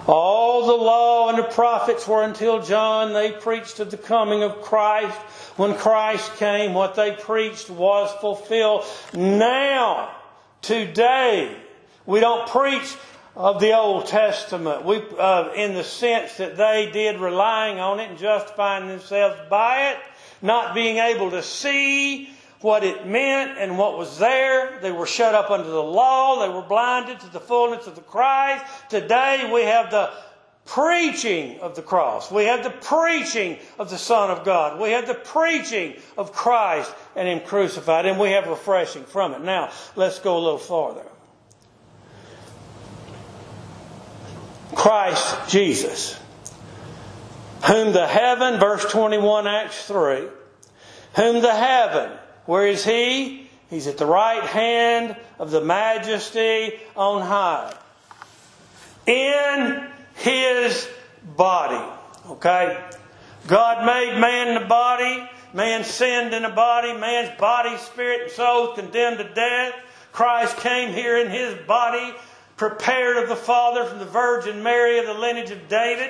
All 0.07 0.67
the 0.67 0.73
law 0.73 1.29
and 1.29 1.37
the 1.39 1.43
prophets 1.43 2.07
were 2.07 2.23
until 2.23 2.61
John, 2.61 3.13
they 3.13 3.31
preached 3.31 3.79
of 3.79 3.89
the 3.89 3.97
coming 3.97 4.43
of 4.43 4.61
Christ. 4.61 5.17
When 5.57 5.73
Christ 5.73 6.35
came, 6.35 6.73
what 6.73 6.95
they 6.95 7.13
preached 7.13 7.69
was 7.69 8.13
fulfilled. 8.21 8.85
Now, 9.13 10.15
today, 10.61 11.55
we 12.05 12.19
don't 12.19 12.47
preach 12.47 12.95
of 13.35 13.59
the 13.59 13.75
Old 13.75 14.05
Testament 14.05 14.85
we, 14.85 15.03
uh, 15.19 15.51
in 15.55 15.73
the 15.73 15.83
sense 15.83 16.37
that 16.37 16.55
they 16.55 16.89
did 16.91 17.19
relying 17.19 17.79
on 17.79 17.99
it 17.99 18.09
and 18.09 18.17
justifying 18.17 18.87
themselves 18.87 19.37
by 19.49 19.89
it 19.89 19.97
not 20.41 20.73
being 20.73 20.97
able 20.97 21.31
to 21.31 21.43
see 21.43 22.29
what 22.65 22.83
it 22.83 23.05
meant 23.05 23.59
and 23.59 23.77
what 23.77 23.95
was 23.95 24.17
there. 24.17 24.79
They 24.81 24.91
were 24.91 25.05
shut 25.05 25.35
up 25.35 25.51
under 25.51 25.69
the 25.69 25.83
law. 25.83 26.39
They 26.39 26.51
were 26.51 26.63
blinded 26.63 27.19
to 27.19 27.31
the 27.31 27.39
fullness 27.39 27.85
of 27.85 27.95
the 27.95 28.01
Christ. 28.01 28.65
Today 28.89 29.49
we 29.53 29.61
have 29.61 29.91
the 29.91 30.11
preaching 30.65 31.59
of 31.59 31.75
the 31.75 31.83
cross. 31.83 32.31
We 32.31 32.45
have 32.45 32.63
the 32.63 32.71
preaching 32.71 33.59
of 33.77 33.91
the 33.91 33.99
Son 33.99 34.31
of 34.31 34.43
God. 34.43 34.81
We 34.81 34.91
have 34.91 35.05
the 35.05 35.13
preaching 35.13 35.93
of 36.17 36.31
Christ 36.31 36.91
and 37.15 37.27
Him 37.27 37.41
crucified, 37.41 38.07
and 38.07 38.19
we 38.19 38.31
have 38.31 38.47
refreshing 38.47 39.03
from 39.03 39.33
it. 39.33 39.41
Now, 39.41 39.71
let's 39.95 40.17
go 40.17 40.35
a 40.35 40.39
little 40.39 40.57
farther. 40.57 41.05
Christ 44.73 45.49
Jesus 45.49 46.19
whom 47.67 47.93
the 47.93 48.05
heaven, 48.05 48.59
verse 48.59 48.85
21, 48.91 49.47
Acts 49.47 49.87
3, 49.87 50.27
whom 51.15 51.41
the 51.41 51.53
heaven, 51.53 52.11
where 52.45 52.67
is 52.67 52.85
he? 52.85 53.49
He's 53.69 53.87
at 53.87 53.97
the 53.97 54.05
right 54.05 54.43
hand 54.43 55.15
of 55.39 55.51
the 55.51 55.61
majesty 55.61 56.73
on 56.95 57.21
high. 57.21 57.75
In 59.07 59.87
his 60.15 60.87
body. 61.35 61.83
Okay? 62.29 62.77
God 63.47 63.85
made 63.85 64.19
man 64.19 64.49
in 64.49 64.61
the 64.61 64.67
body. 64.67 65.29
Man 65.53 65.83
sinned 65.83 66.33
in 66.33 66.43
the 66.43 66.49
body. 66.49 66.93
Man's 66.93 67.37
body, 67.39 67.77
spirit, 67.77 68.23
and 68.23 68.31
soul 68.31 68.73
condemned 68.73 69.19
to 69.19 69.33
death. 69.33 69.73
Christ 70.11 70.57
came 70.57 70.93
here 70.93 71.17
in 71.17 71.29
his 71.29 71.55
body, 71.67 72.13
prepared 72.55 73.17
of 73.17 73.27
the 73.27 73.35
Father 73.35 73.85
from 73.85 73.99
the 73.99 74.05
Virgin 74.05 74.63
Mary 74.63 74.99
of 74.99 75.05
the 75.05 75.13
lineage 75.13 75.51
of 75.51 75.67
David. 75.67 76.09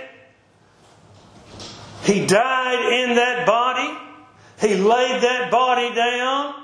He 2.04 2.26
died 2.26 2.94
in 2.94 3.16
that 3.16 3.48
body. 3.48 3.98
He 4.60 4.76
laid 4.76 5.22
that 5.22 5.52
body 5.52 5.94
down. 5.94 6.56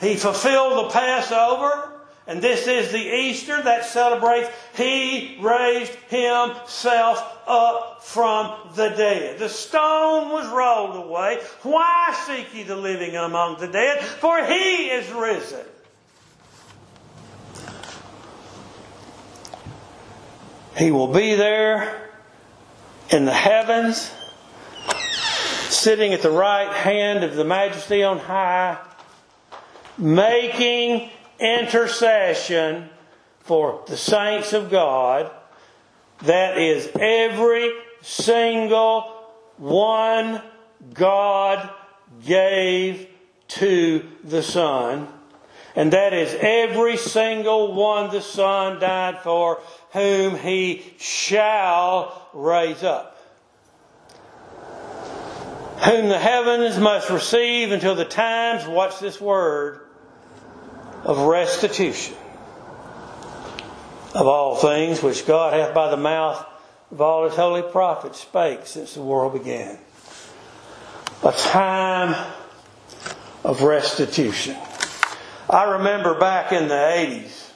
He 0.00 0.16
fulfilled 0.16 0.86
the 0.86 0.90
Passover. 0.90 1.90
And 2.26 2.40
this 2.40 2.66
is 2.66 2.90
the 2.90 2.98
Easter 2.98 3.60
that 3.62 3.84
celebrates 3.84 4.48
He 4.74 5.38
raised 5.40 5.92
Himself 6.08 7.42
up 7.46 8.02
from 8.02 8.72
the 8.74 8.88
dead. 8.90 9.38
The 9.38 9.48
stone 9.48 10.30
was 10.30 10.48
rolled 10.48 11.04
away. 11.06 11.40
Why 11.62 12.14
seek 12.26 12.54
ye 12.54 12.62
the 12.62 12.76
living 12.76 13.14
among 13.16 13.60
the 13.60 13.68
dead? 13.68 14.02
For 14.02 14.44
He 14.44 14.86
is 14.86 15.10
risen. 15.12 15.66
He 20.76 20.90
will 20.90 21.08
be 21.08 21.34
there 21.34 22.10
in 23.10 23.26
the 23.26 23.32
heavens 23.32 24.10
sitting 25.74 26.12
at 26.12 26.22
the 26.22 26.30
right 26.30 26.72
hand 26.72 27.24
of 27.24 27.36
the 27.36 27.44
majesty 27.44 28.02
on 28.02 28.18
high, 28.18 28.78
making 29.98 31.10
intercession 31.38 32.88
for 33.40 33.82
the 33.86 33.96
saints 33.96 34.52
of 34.52 34.70
God. 34.70 35.30
That 36.22 36.58
is 36.58 36.88
every 36.98 37.72
single 38.00 39.02
one 39.56 40.40
God 40.92 41.70
gave 42.24 43.08
to 43.48 44.08
the 44.22 44.42
Son. 44.42 45.08
And 45.76 45.92
that 45.92 46.12
is 46.12 46.36
every 46.40 46.96
single 46.96 47.74
one 47.74 48.10
the 48.10 48.22
Son 48.22 48.80
died 48.80 49.18
for, 49.22 49.60
whom 49.92 50.36
He 50.36 50.94
shall 50.98 52.28
raise 52.32 52.82
up 52.82 53.13
whom 55.82 56.08
the 56.08 56.18
heavens 56.18 56.78
must 56.78 57.10
receive 57.10 57.72
until 57.72 57.94
the 57.94 58.04
times, 58.04 58.66
watch 58.66 59.00
this 59.00 59.20
word, 59.20 59.80
of 61.04 61.18
restitution 61.18 62.14
of 64.14 64.28
all 64.28 64.54
things 64.56 65.02
which 65.02 65.26
God 65.26 65.52
hath 65.52 65.74
by 65.74 65.90
the 65.90 65.96
mouth 65.96 66.46
of 66.90 67.00
all 67.00 67.24
his 67.24 67.34
holy 67.34 67.62
prophets 67.62 68.20
spake 68.20 68.60
since 68.64 68.94
the 68.94 69.02
world 69.02 69.32
began. 69.32 69.76
A 71.24 71.32
time 71.32 72.14
of 73.42 73.62
restitution. 73.62 74.56
I 75.50 75.64
remember 75.78 76.18
back 76.18 76.52
in 76.52 76.68
the 76.68 76.74
80s, 76.74 77.50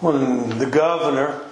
when 0.00 0.58
the 0.58 0.66
governor 0.66 1.47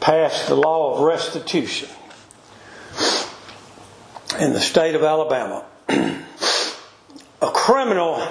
passed 0.00 0.48
the 0.48 0.54
law 0.54 0.94
of 0.94 1.00
restitution 1.00 1.88
in 4.38 4.52
the 4.52 4.60
state 4.60 4.94
of 4.94 5.02
Alabama. 5.02 5.64
a 5.88 7.50
criminal 7.52 8.26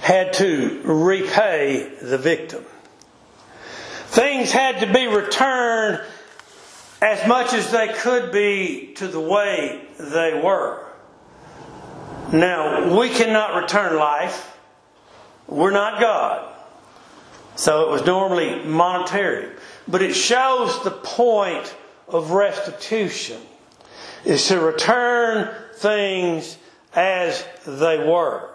had 0.00 0.32
to 0.34 0.80
repay 0.84 1.92
the 2.02 2.18
victim. 2.18 2.64
Things 4.06 4.50
had 4.50 4.80
to 4.80 4.92
be 4.92 5.06
returned 5.06 6.00
as 7.02 7.26
much 7.26 7.52
as 7.52 7.70
they 7.70 7.88
could 7.88 8.32
be 8.32 8.92
to 8.96 9.08
the 9.08 9.20
way 9.20 9.82
they 9.98 10.40
were. 10.42 10.84
Now, 12.32 12.98
we 12.98 13.08
cannot 13.08 13.60
return 13.60 13.96
life. 13.96 14.56
We're 15.46 15.70
not 15.70 16.00
God. 16.00 16.54
So 17.60 17.82
it 17.82 17.90
was 17.90 18.06
normally 18.06 18.64
monetary. 18.64 19.50
But 19.86 20.00
it 20.00 20.14
shows 20.14 20.82
the 20.82 20.90
point 20.90 21.76
of 22.08 22.30
restitution 22.30 23.38
is 24.24 24.48
to 24.48 24.58
return 24.58 25.54
things 25.74 26.56
as 26.94 27.46
they 27.66 27.98
were. 27.98 28.48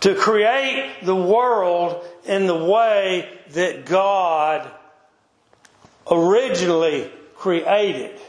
To 0.00 0.14
create 0.14 1.04
the 1.04 1.16
world 1.16 2.04
in 2.26 2.46
the 2.46 2.64
way 2.66 3.30
that 3.52 3.86
God 3.86 4.70
originally 6.10 7.10
created. 7.34 8.20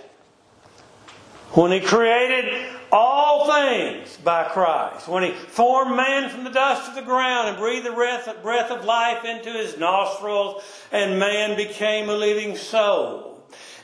When 1.51 1.73
He 1.73 1.82
created 1.82 2.77
all 2.91 3.52
things 3.52 4.17
by 4.23 4.45
Christ. 4.45 5.08
When 5.08 5.23
he 5.23 5.32
formed 5.32 5.95
man 5.95 6.30
from 6.30 6.43
the 6.43 6.50
dust 6.50 6.89
of 6.89 6.95
the 6.95 7.02
ground 7.02 7.50
and 7.50 7.58
breathed 7.58 7.86
the 7.86 7.91
breath 7.91 8.71
of 8.71 8.86
life 8.86 9.26
into 9.26 9.52
his 9.52 9.78
nostrils, 9.78 10.63
and 10.91 11.19
man 11.19 11.56
became 11.58 12.10
a 12.10 12.15
living 12.15 12.56
soul. 12.56 13.34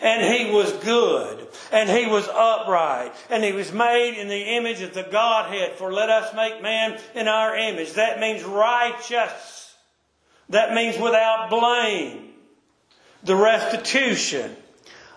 and 0.01 0.21
he 0.21 0.51
was 0.51 0.71
good, 0.83 1.47
and 1.71 1.89
he 1.89 2.05
was 2.05 2.27
upright, 2.27 3.13
and 3.29 3.41
he 3.41 3.53
was 3.53 3.71
made 3.71 4.19
in 4.19 4.27
the 4.27 4.57
image 4.57 4.81
of 4.81 4.93
the 4.93 5.03
Godhead. 5.03 5.73
For 5.77 5.93
let 5.93 6.09
us 6.09 6.35
make 6.35 6.61
man 6.61 6.99
in 7.15 7.29
our 7.29 7.55
image. 7.55 7.93
That 7.93 8.19
means 8.19 8.43
righteous. 8.43 9.73
That 10.49 10.73
means 10.73 10.99
without 10.99 11.49
blame. 11.49 12.31
The 13.23 13.35
restitution 13.35 14.53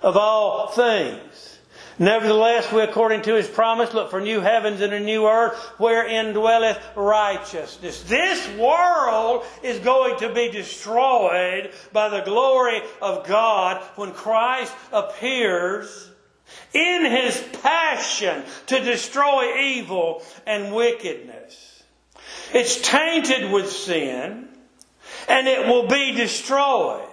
of 0.03 0.17
all 0.17 0.69
things. 0.69 1.56
Nevertheless, 1.99 2.71
we, 2.73 2.83
according 2.83 3.23
to 3.23 3.35
his 3.35 3.49
promise, 3.49 3.95
look 3.95 4.11
for 4.11 4.21
new 4.21 4.41
heavens 4.41 4.83
and 4.83 4.93
a 4.93 5.01
new 5.01 5.27
earth 5.27 5.57
wherein 5.79 6.35
dwelleth 6.35 6.79
righteousness. 6.95 8.03
This 8.03 8.47
world 8.59 9.45
is 9.63 9.79
going 9.79 10.19
to 10.19 10.33
be 10.33 10.51
destroyed 10.51 11.71
by 11.93 12.11
the 12.11 12.21
glory 12.21 12.83
of 13.01 13.27
God 13.27 13.83
when 13.97 14.13
Christ 14.13 14.75
appears 14.93 16.11
in 16.75 17.11
his 17.11 17.43
passion 17.63 18.43
to 18.67 18.81
destroy 18.81 19.59
evil 19.59 20.23
and 20.47 20.75
wickedness. 20.75 21.83
It's 22.53 22.81
tainted 22.83 23.51
with 23.51 23.71
sin 23.71 24.49
and 25.29 25.49
it 25.49 25.67
will 25.67 25.89
be 25.89 26.13
destroyed. 26.13 27.06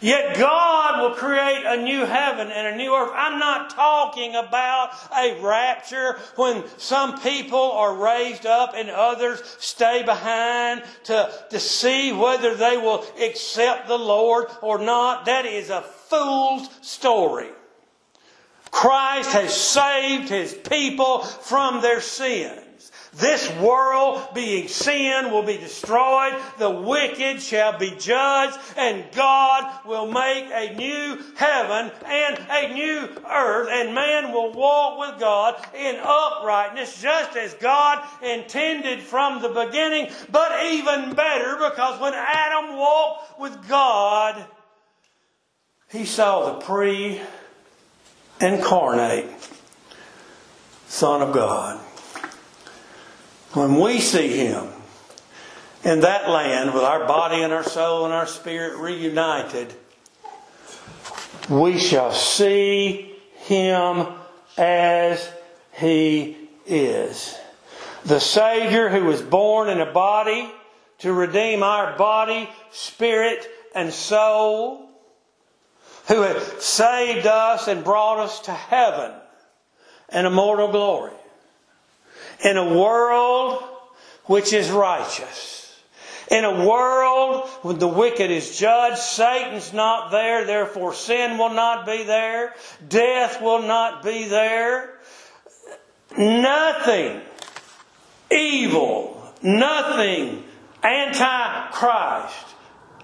Yet 0.00 0.36
God 0.36 1.02
will 1.02 1.16
create 1.16 1.64
a 1.64 1.82
new 1.82 2.04
heaven 2.04 2.50
and 2.50 2.66
a 2.68 2.76
new 2.76 2.94
earth. 2.94 3.10
I'm 3.14 3.38
not 3.38 3.70
talking 3.70 4.34
about 4.34 4.90
a 5.16 5.40
rapture 5.40 6.18
when 6.36 6.64
some 6.78 7.20
people 7.20 7.72
are 7.72 7.94
raised 7.94 8.46
up 8.46 8.74
and 8.76 8.90
others 8.90 9.42
stay 9.58 10.02
behind 10.04 10.84
to, 11.04 11.32
to 11.50 11.58
see 11.58 12.12
whether 12.12 12.54
they 12.54 12.76
will 12.76 13.04
accept 13.20 13.88
the 13.88 13.98
Lord 13.98 14.46
or 14.62 14.78
not. 14.78 15.26
That 15.26 15.46
is 15.46 15.70
a 15.70 15.82
fool's 15.82 16.68
story. 16.80 17.50
Christ 18.70 19.32
has 19.32 19.54
saved 19.54 20.28
his 20.28 20.54
people 20.54 21.22
from 21.22 21.82
their 21.82 22.00
sin. 22.00 22.56
This 23.18 23.50
world, 23.56 24.28
being 24.32 24.68
sin, 24.68 25.32
will 25.32 25.42
be 25.42 25.56
destroyed. 25.56 26.40
The 26.58 26.70
wicked 26.70 27.42
shall 27.42 27.76
be 27.76 27.90
judged, 27.90 28.56
and 28.76 29.04
God 29.10 29.84
will 29.84 30.06
make 30.06 30.44
a 30.52 30.76
new 30.76 31.24
heaven 31.34 31.90
and 32.06 32.38
a 32.48 32.72
new 32.72 33.08
earth, 33.28 33.68
and 33.72 33.92
man 33.92 34.32
will 34.32 34.52
walk 34.52 35.00
with 35.00 35.18
God 35.18 35.56
in 35.74 35.96
uprightness, 36.00 37.02
just 37.02 37.36
as 37.36 37.54
God 37.54 38.06
intended 38.22 39.00
from 39.00 39.42
the 39.42 39.48
beginning, 39.48 40.12
but 40.30 40.64
even 40.66 41.14
better, 41.14 41.56
because 41.56 42.00
when 42.00 42.14
Adam 42.14 42.76
walked 42.76 43.40
with 43.40 43.68
God, 43.68 44.46
he 45.90 46.04
saw 46.04 46.52
the 46.52 46.60
pre 46.64 47.20
incarnate 48.40 49.26
Son 50.86 51.20
of 51.20 51.34
God 51.34 51.84
when 53.52 53.76
we 53.76 54.00
see 54.00 54.36
Him 54.36 54.68
in 55.84 56.00
that 56.00 56.28
land 56.28 56.74
with 56.74 56.82
our 56.82 57.06
body 57.06 57.42
and 57.42 57.52
our 57.52 57.64
soul 57.64 58.04
and 58.04 58.12
our 58.12 58.26
spirit 58.26 58.78
reunited, 58.78 59.72
we 61.48 61.78
shall 61.78 62.12
see 62.12 63.14
Him 63.36 64.06
as 64.56 65.30
He 65.72 66.36
is. 66.66 67.36
The 68.04 68.20
Savior 68.20 68.88
who 68.88 69.04
was 69.04 69.22
born 69.22 69.68
in 69.68 69.80
a 69.80 69.90
body 69.90 70.50
to 70.98 71.12
redeem 71.12 71.62
our 71.62 71.96
body, 71.96 72.48
spirit, 72.70 73.48
and 73.74 73.92
soul, 73.92 74.88
who 76.08 76.22
has 76.22 76.42
saved 76.64 77.26
us 77.26 77.68
and 77.68 77.84
brought 77.84 78.18
us 78.18 78.40
to 78.40 78.52
heaven 78.52 79.12
and 80.08 80.26
immortal 80.26 80.68
glory 80.68 81.12
in 82.44 82.56
a 82.56 82.74
world 82.74 83.62
which 84.24 84.52
is 84.52 84.70
righteous. 84.70 85.56
In 86.30 86.44
a 86.44 86.66
world 86.66 87.48
when 87.62 87.78
the 87.78 87.88
wicked 87.88 88.30
is 88.30 88.58
judged, 88.58 88.98
Satan's 88.98 89.72
not 89.72 90.10
there, 90.10 90.44
therefore 90.44 90.92
sin 90.92 91.38
will 91.38 91.54
not 91.54 91.86
be 91.86 92.04
there, 92.04 92.54
death 92.86 93.40
will 93.40 93.62
not 93.62 94.02
be 94.02 94.28
there. 94.28 94.98
Nothing 96.16 97.22
evil, 98.30 99.32
nothing 99.42 100.44
anti-Christ, 100.82 102.46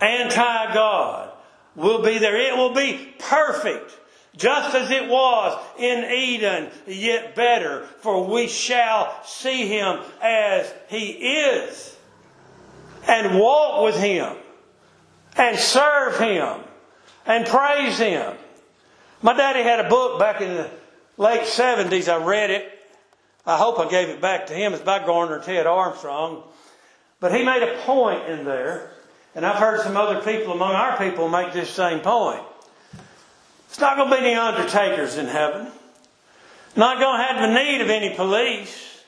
anti-God 0.01 1.31
will 1.77 2.03
be 2.03 2.19
there. 2.19 2.37
It 2.37 2.57
will 2.57 2.75
be 2.75 3.15
perfect 3.19 3.99
just 4.37 4.75
as 4.75 4.91
it 4.91 5.09
was 5.09 5.61
in 5.79 6.11
Eden, 6.11 6.71
yet 6.87 7.35
better, 7.35 7.87
for 8.01 8.25
we 8.25 8.49
shall 8.49 9.15
see 9.25 9.67
him 9.69 10.01
as 10.21 10.73
he 10.89 11.11
is, 11.11 11.97
and 13.07 13.39
walk 13.39 13.85
with 13.85 13.97
him, 13.97 14.37
and 15.37 15.59
serve 15.59 16.19
him, 16.19 16.61
and 17.27 17.47
praise 17.47 17.99
him. 17.99 18.35
My 19.23 19.35
daddy 19.35 19.63
had 19.63 19.81
a 19.81 19.89
book 19.89 20.19
back 20.19 20.41
in 20.41 20.55
the 20.55 20.71
late 21.17 21.43
70s. 21.43 22.13
I 22.13 22.23
read 22.23 22.51
it. 22.51 22.71
I 23.47 23.57
hope 23.57 23.79
I 23.79 23.89
gave 23.89 24.09
it 24.09 24.21
back 24.21 24.47
to 24.49 24.55
him. 24.55 24.75
It's 24.75 24.83
by 24.83 25.05
Garner 25.05 25.39
Ted 25.41 25.67
Armstrong. 25.67 26.43
But 27.21 27.35
he 27.35 27.45
made 27.45 27.63
a 27.63 27.79
point 27.83 28.29
in 28.29 28.45
there, 28.45 28.91
and 29.35 29.47
I've 29.47 29.57
heard 29.57 29.81
some 29.83 29.97
other 29.97 30.21
people 30.21 30.53
among 30.53 30.73
our 30.73 30.99
people 30.99 31.29
make 31.29 31.53
this 31.53 31.71
same 31.71 32.01
point. 32.01 32.43
It's 33.75 33.81
not 33.81 33.97
going 33.97 34.09
to 34.09 34.17
be 34.17 34.23
any 34.23 34.37
undertakers 34.37 35.17
in 35.17 35.27
heaven. 35.27 35.67
Not 36.77 37.01
going 37.01 37.19
to 37.19 37.25
have 37.25 37.43
the 37.43 37.59
need 37.59 37.81
of 37.81 37.91
any 37.91 38.15
police. 38.15 39.03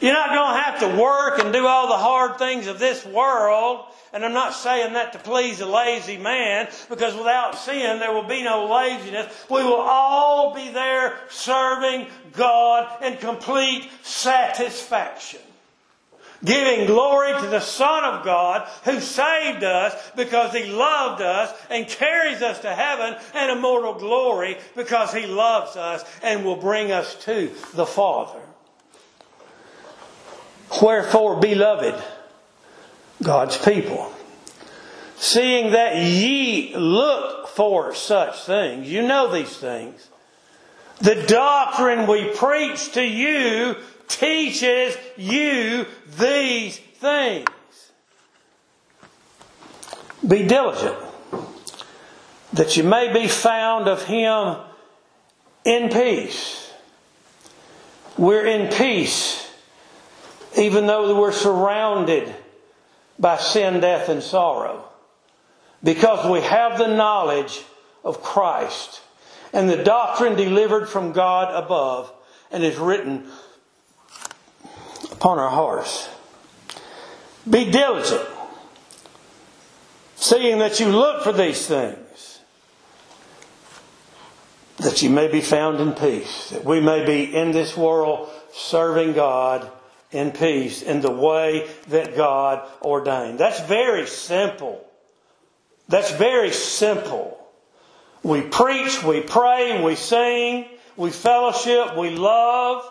You're 0.00 0.12
not 0.12 0.30
going 0.30 0.56
to 0.56 0.60
have 0.60 0.80
to 0.80 1.00
work 1.00 1.38
and 1.38 1.52
do 1.52 1.68
all 1.68 1.86
the 1.86 1.96
hard 1.96 2.36
things 2.36 2.66
of 2.66 2.80
this 2.80 3.06
world. 3.06 3.84
And 4.12 4.24
I'm 4.24 4.32
not 4.32 4.54
saying 4.54 4.94
that 4.94 5.12
to 5.12 5.20
please 5.20 5.60
a 5.60 5.66
lazy 5.66 6.16
man, 6.16 6.68
because 6.88 7.14
without 7.14 7.56
sin 7.56 8.00
there 8.00 8.12
will 8.12 8.26
be 8.26 8.42
no 8.42 8.66
laziness. 8.66 9.32
We 9.48 9.62
will 9.62 9.74
all 9.74 10.52
be 10.52 10.72
there 10.72 11.20
serving 11.28 12.08
God 12.32 13.04
in 13.04 13.18
complete 13.18 13.88
satisfaction 14.02 15.42
giving 16.44 16.86
glory 16.86 17.38
to 17.40 17.46
the 17.48 17.60
Son 17.60 18.04
of 18.04 18.24
God 18.24 18.66
who 18.84 19.00
saved 19.00 19.62
us 19.62 19.94
because 20.16 20.54
He 20.54 20.70
loved 20.70 21.20
us 21.20 21.54
and 21.68 21.86
carries 21.86 22.42
us 22.42 22.60
to 22.60 22.74
heaven 22.74 23.16
and 23.34 23.58
immortal 23.58 23.94
glory 23.94 24.56
because 24.74 25.12
He 25.12 25.26
loves 25.26 25.76
us 25.76 26.04
and 26.22 26.44
will 26.44 26.56
bring 26.56 26.92
us 26.92 27.14
to 27.24 27.50
the 27.74 27.86
Father. 27.86 28.40
Wherefore, 30.80 31.40
beloved, 31.40 32.02
God's 33.22 33.58
people, 33.58 34.12
seeing 35.16 35.72
that 35.72 35.96
ye 35.96 36.74
look 36.74 37.48
for 37.48 37.94
such 37.94 38.44
things, 38.44 38.90
you 38.90 39.02
know 39.02 39.30
these 39.30 39.56
things, 39.56 40.08
the 41.00 41.22
doctrine 41.26 42.06
we 42.06 42.30
preach 42.30 42.92
to 42.92 43.02
you 43.02 43.76
teaches 44.10 44.96
you 45.16 45.86
these 46.18 46.78
things. 46.78 47.48
Be 50.26 50.46
diligent 50.46 50.98
that 52.52 52.76
you 52.76 52.82
may 52.82 53.12
be 53.12 53.28
found 53.28 53.88
of 53.88 54.04
him 54.04 54.56
in 55.64 55.88
peace. 55.88 56.72
We're 58.18 58.46
in 58.46 58.70
peace 58.72 59.50
even 60.56 60.86
though 60.86 61.18
we're 61.18 61.32
surrounded 61.32 62.34
by 63.18 63.36
sin, 63.36 63.80
death, 63.80 64.08
and 64.08 64.22
sorrow. 64.22 64.84
Because 65.82 66.28
we 66.30 66.40
have 66.40 66.78
the 66.78 66.94
knowledge 66.94 67.62
of 68.04 68.22
Christ 68.22 69.00
and 69.52 69.68
the 69.68 69.82
doctrine 69.82 70.36
delivered 70.36 70.88
from 70.88 71.12
God 71.12 71.54
above 71.54 72.12
and 72.50 72.62
is 72.64 72.76
written 72.76 73.26
upon 75.20 75.38
our 75.38 75.50
hearts. 75.50 76.08
Be 77.48 77.70
diligent, 77.70 78.26
seeing 80.16 80.60
that 80.60 80.80
you 80.80 80.88
look 80.88 81.22
for 81.22 81.32
these 81.34 81.66
things, 81.66 82.40
that 84.78 85.02
you 85.02 85.10
may 85.10 85.28
be 85.28 85.42
found 85.42 85.78
in 85.78 85.92
peace, 85.92 86.48
that 86.50 86.64
we 86.64 86.80
may 86.80 87.04
be 87.04 87.36
in 87.36 87.50
this 87.50 87.76
world 87.76 88.30
serving 88.54 89.12
God 89.12 89.70
in 90.10 90.30
peace 90.30 90.80
in 90.80 91.02
the 91.02 91.10
way 91.10 91.68
that 91.88 92.16
God 92.16 92.66
ordained. 92.80 93.38
That's 93.38 93.60
very 93.60 94.06
simple. 94.06 94.82
That's 95.86 96.12
very 96.12 96.50
simple. 96.50 97.46
We 98.22 98.40
preach, 98.40 99.04
we 99.04 99.20
pray, 99.20 99.82
we 99.82 99.96
sing, 99.96 100.64
we 100.96 101.10
fellowship, 101.10 101.94
we 101.98 102.08
love 102.08 102.90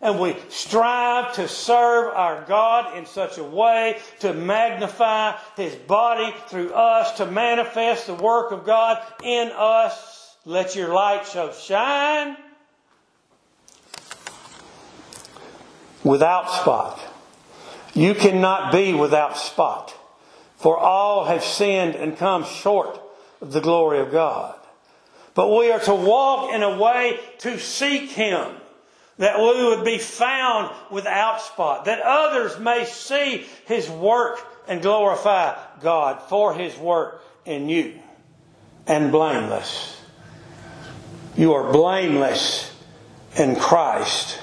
and 0.00 0.18
we 0.18 0.36
strive 0.48 1.34
to 1.34 1.46
serve 1.46 2.14
our 2.14 2.44
God 2.46 2.96
in 2.96 3.06
such 3.06 3.38
a 3.38 3.44
way 3.44 3.98
to 4.20 4.32
magnify 4.32 5.36
His 5.56 5.74
body 5.74 6.34
through 6.48 6.72
us, 6.72 7.16
to 7.18 7.26
manifest 7.26 8.06
the 8.06 8.14
work 8.14 8.52
of 8.52 8.64
God 8.64 9.02
in 9.22 9.50
us. 9.54 10.36
let 10.46 10.74
your 10.74 10.92
light 10.94 11.26
so 11.26 11.52
shine 11.52 12.36
without 16.02 16.50
spot. 16.50 16.98
You 17.94 18.14
cannot 18.14 18.72
be 18.72 18.94
without 18.94 19.36
spot. 19.36 19.94
For 20.56 20.76
all 20.76 21.24
have 21.24 21.42
sinned 21.42 21.94
and 21.94 22.16
come 22.16 22.44
short 22.44 23.00
of 23.40 23.52
the 23.52 23.60
glory 23.60 23.98
of 24.00 24.12
God. 24.12 24.54
But 25.34 25.48
we 25.56 25.70
are 25.70 25.80
to 25.80 25.94
walk 25.94 26.52
in 26.52 26.62
a 26.62 26.78
way 26.78 27.18
to 27.38 27.58
seek 27.58 28.10
Him, 28.10 28.59
that 29.20 29.38
we 29.38 29.64
would 29.66 29.84
be 29.84 29.98
found 29.98 30.74
without 30.90 31.42
spot, 31.42 31.84
that 31.84 32.00
others 32.00 32.58
may 32.58 32.86
see 32.86 33.44
His 33.66 33.88
work 33.88 34.40
and 34.66 34.80
glorify 34.80 35.58
God 35.82 36.22
for 36.22 36.54
His 36.54 36.74
work 36.78 37.22
in 37.44 37.68
you, 37.68 37.98
and 38.86 39.12
blameless. 39.12 40.00
You 41.36 41.52
are 41.52 41.70
blameless 41.70 42.74
in 43.36 43.56
Christ. 43.56 44.40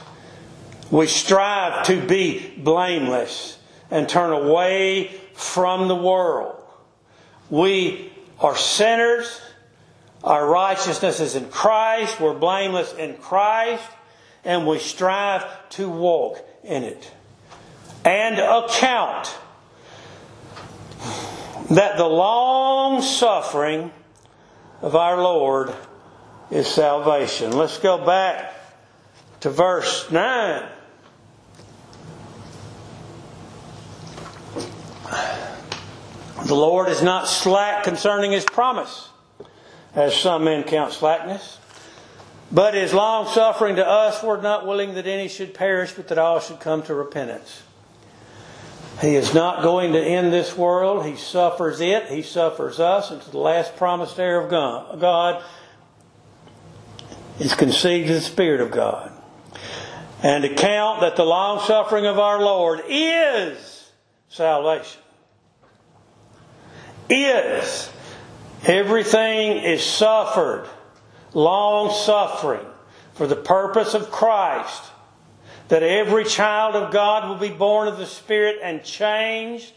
We 0.91 1.07
strive 1.07 1.83
to 1.87 2.05
be 2.05 2.53
blameless 2.57 3.57
and 3.89 4.07
turn 4.07 4.31
away 4.31 5.07
from 5.33 5.87
the 5.87 5.95
world. 5.95 6.55
We 7.49 8.13
are 8.39 8.55
sinners. 8.55 9.41
Our 10.23 10.47
righteousness 10.47 11.19
is 11.19 11.35
in 11.35 11.49
Christ. 11.49 12.19
We're 12.19 12.35
blameless 12.35 12.93
in 12.93 13.15
Christ. 13.15 13.83
And 14.47 14.65
we 14.65 14.79
strive 14.79 15.43
to 15.71 15.89
walk 15.89 16.43
in 16.63 16.83
it. 16.83 17.11
And 18.05 18.39
account 18.39 19.37
that 21.69 21.97
the 21.97 22.05
long 22.05 23.01
suffering 23.01 23.91
of 24.81 24.95
our 24.95 25.21
Lord 25.21 25.75
is 26.49 26.65
salvation. 26.65 27.51
Let's 27.51 27.77
go 27.77 28.05
back 28.05 28.53
to 29.41 29.49
verse 29.49 30.09
9. 30.09 30.63
The 36.45 36.55
Lord 36.55 36.87
is 36.87 37.03
not 37.03 37.27
slack 37.27 37.83
concerning 37.83 38.31
his 38.31 38.45
promise, 38.45 39.09
as 39.93 40.15
some 40.15 40.45
men 40.45 40.63
count 40.63 40.93
slackness, 40.93 41.57
but 42.51 42.75
is 42.75 42.93
long 42.93 43.27
suffering 43.27 43.75
to 43.75 43.87
us, 43.87 44.23
we're 44.23 44.41
not 44.41 44.65
willing 44.65 44.93
that 44.95 45.07
any 45.07 45.27
should 45.27 45.53
perish, 45.53 45.91
but 45.93 46.07
that 46.07 46.17
all 46.17 46.39
should 46.39 46.59
come 46.59 46.83
to 46.83 46.93
repentance. 46.93 47.63
He 49.01 49.15
is 49.15 49.33
not 49.33 49.61
going 49.61 49.93
to 49.93 50.01
end 50.01 50.33
this 50.33 50.57
world. 50.57 51.05
He 51.05 51.15
suffers 51.15 51.81
it. 51.81 52.07
He 52.07 52.23
suffers 52.23 52.79
us 52.79 53.11
until 53.11 53.31
the 53.31 53.37
last 53.37 53.75
promised 53.75 54.19
heir 54.19 54.41
of 54.41 54.49
God 54.49 55.43
is 57.39 57.53
conceived 57.53 58.07
in 58.07 58.15
the 58.15 58.21
Spirit 58.21 58.61
of 58.61 58.71
God. 58.71 59.11
And 60.23 60.43
to 60.43 60.55
count 60.55 61.01
that 61.01 61.15
the 61.15 61.25
long 61.25 61.59
suffering 61.67 62.07
of 62.07 62.17
our 62.17 62.39
Lord 62.39 62.81
is 62.87 63.91
salvation 64.29 65.01
is. 67.09 67.91
Everything 68.65 69.57
is 69.63 69.83
suffered, 69.83 70.67
long 71.37 71.93
suffering, 71.93 72.65
for 73.13 73.27
the 73.27 73.35
purpose 73.35 73.93
of 73.93 74.09
Christ, 74.09 74.83
that 75.67 75.83
every 75.83 76.25
child 76.25 76.75
of 76.75 76.91
God 76.91 77.29
will 77.29 77.49
be 77.49 77.55
born 77.55 77.87
of 77.87 77.97
the 77.97 78.07
Spirit 78.07 78.57
and 78.63 78.83
changed, 78.83 79.71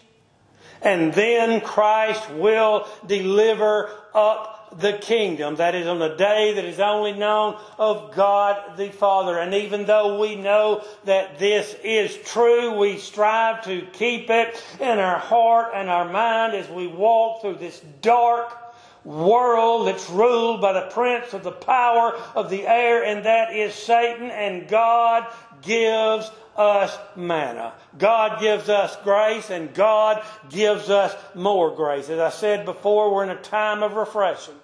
and 0.81 1.13
then 1.13 1.61
Christ 1.61 2.31
will 2.31 2.89
deliver 3.07 3.91
up 4.15 4.79
the 4.79 4.95
kingdom. 4.95 5.57
That 5.57 5.75
is 5.75 5.87
on 5.87 5.99
the 5.99 6.15
day 6.15 6.55
that 6.55 6.65
is 6.65 6.81
only 6.81 7.13
known 7.13 7.59
of 7.79 8.15
God 8.15 8.79
the 8.79 8.89
Father. 8.89 9.39
And 9.39 9.53
even 9.53 9.85
though 9.85 10.19
we 10.19 10.37
know 10.37 10.83
that 11.05 11.39
this 11.39 11.77
is 11.85 12.17
true, 12.25 12.79
we 12.79 12.97
strive 12.97 13.65
to 13.65 13.87
keep 13.93 14.31
it 14.31 14.63
in 14.81 14.99
our 14.99 15.19
heart 15.19 15.73
and 15.75 15.91
our 15.91 16.11
mind 16.11 16.55
as 16.55 16.71
we 16.71 16.87
walk 16.87 17.43
through 17.43 17.57
this 17.57 17.81
dark 18.01 18.57
world 19.05 19.87
that's 19.87 20.09
ruled 20.11 20.61
by 20.61 20.73
the 20.73 20.91
prince 20.91 21.33
of 21.33 21.43
the 21.43 21.53
power 21.53 22.15
of 22.35 22.51
the 22.51 22.67
air, 22.67 23.05
and 23.05 23.25
that 23.25 23.55
is 23.55 23.75
Satan. 23.75 24.31
And 24.31 24.69
God 24.69 25.27
gives 25.63 26.31
us 26.57 26.97
manna. 27.17 27.73
God 27.99 28.41
gives 28.41 28.69
us 28.69 28.97
grace, 29.03 29.51
and 29.51 29.73
God 29.73 30.25
gives 30.51 30.91
us 30.91 31.15
more 31.35 31.75
grace. 31.75 32.09
As 32.09 32.19
I 32.19 32.31
said 32.31 32.65
before, 32.65 33.15
we're 33.15 33.25
in 33.25 33.31
a 33.31 33.41
time 33.41 33.83
of 33.83 33.95
refreshing. 33.95 34.55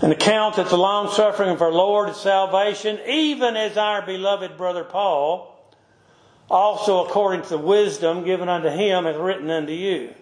An 0.00 0.10
account 0.10 0.56
that 0.56 0.68
the 0.68 0.76
long 0.76 1.10
suffering 1.10 1.50
of 1.50 1.62
our 1.62 1.72
Lord 1.72 2.10
is 2.10 2.16
salvation, 2.16 2.98
even 3.06 3.56
as 3.56 3.76
our 3.76 4.04
beloved 4.04 4.56
brother 4.56 4.84
Paul, 4.84 5.52
also 6.50 7.04
according 7.04 7.42
to 7.42 7.48
the 7.50 7.58
wisdom 7.58 8.24
given 8.24 8.48
unto 8.48 8.68
him, 8.68 9.04
has 9.04 9.16
written 9.16 9.50
unto 9.50 9.72
you. 9.72 10.14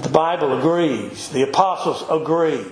The 0.00 0.08
Bible 0.08 0.58
agrees. 0.58 1.28
The 1.28 1.42
apostles 1.42 2.04
agree. 2.08 2.64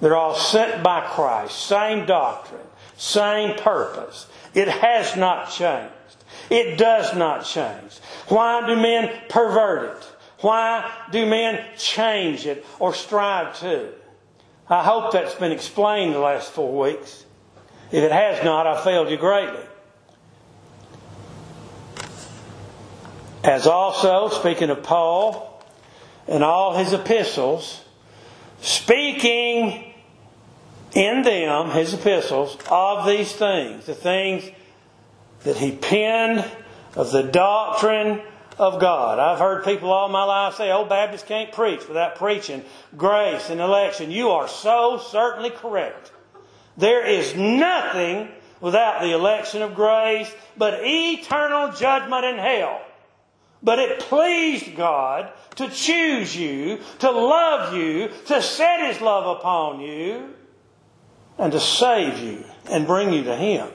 They're 0.00 0.16
all 0.16 0.34
sent 0.34 0.82
by 0.82 1.02
Christ. 1.02 1.56
Same 1.56 2.06
doctrine. 2.06 2.60
Same 2.96 3.56
purpose. 3.56 4.26
It 4.52 4.66
has 4.66 5.16
not 5.16 5.52
changed. 5.52 5.94
It 6.50 6.76
does 6.76 7.14
not 7.14 7.44
change. 7.44 7.98
Why 8.28 8.66
do 8.66 8.74
men 8.74 9.12
pervert 9.28 9.96
it? 9.96 10.06
Why 10.40 10.90
do 11.12 11.24
men 11.24 11.64
change 11.78 12.46
it 12.46 12.66
or 12.80 12.94
strive 12.94 13.58
to? 13.60 13.92
I 14.68 14.82
hope 14.82 15.12
that's 15.12 15.34
been 15.34 15.52
explained 15.52 16.14
the 16.14 16.18
last 16.18 16.50
four 16.50 16.76
weeks. 16.86 17.24
If 17.92 18.02
it 18.02 18.12
has 18.12 18.42
not, 18.44 18.66
I 18.66 18.82
failed 18.82 19.10
you 19.10 19.18
greatly. 19.18 19.62
As 23.44 23.66
also, 23.66 24.28
speaking 24.28 24.70
of 24.70 24.82
Paul 24.82 25.49
and 26.28 26.44
all 26.44 26.76
his 26.76 26.92
epistles, 26.92 27.84
speaking 28.60 29.92
in 30.94 31.22
them, 31.22 31.70
his 31.70 31.94
epistles, 31.94 32.56
of 32.70 33.06
these 33.06 33.32
things, 33.32 33.86
the 33.86 33.94
things 33.94 34.50
that 35.44 35.56
he 35.56 35.72
penned 35.72 36.44
of 36.94 37.12
the 37.12 37.22
doctrine 37.22 38.20
of 38.58 38.78
God. 38.78 39.18
I've 39.18 39.38
heard 39.38 39.64
people 39.64 39.90
all 39.90 40.08
my 40.08 40.24
life 40.24 40.54
say, 40.56 40.70
oh, 40.70 40.84
Baptists 40.84 41.22
can't 41.22 41.50
preach 41.52 41.86
without 41.88 42.16
preaching 42.16 42.62
grace 42.96 43.48
and 43.48 43.60
election. 43.60 44.10
You 44.10 44.30
are 44.30 44.48
so 44.48 44.98
certainly 44.98 45.50
correct. 45.50 46.12
There 46.76 47.06
is 47.06 47.34
nothing 47.34 48.28
without 48.60 49.00
the 49.00 49.12
election 49.12 49.62
of 49.62 49.74
grace 49.74 50.30
but 50.56 50.80
eternal 50.82 51.72
judgment 51.72 52.24
in 52.24 52.36
hell. 52.36 52.82
But 53.62 53.78
it 53.78 54.00
pleased 54.00 54.74
God 54.76 55.32
to 55.56 55.68
choose 55.68 56.34
you, 56.34 56.80
to 57.00 57.10
love 57.10 57.74
you, 57.74 58.10
to 58.26 58.42
set 58.42 58.90
His 58.90 59.00
love 59.00 59.38
upon 59.38 59.80
you 59.80 60.34
and 61.38 61.52
to 61.52 61.60
save 61.60 62.18
you 62.18 62.44
and 62.70 62.86
bring 62.86 63.12
you 63.12 63.24
to 63.24 63.36
Him. 63.36 63.68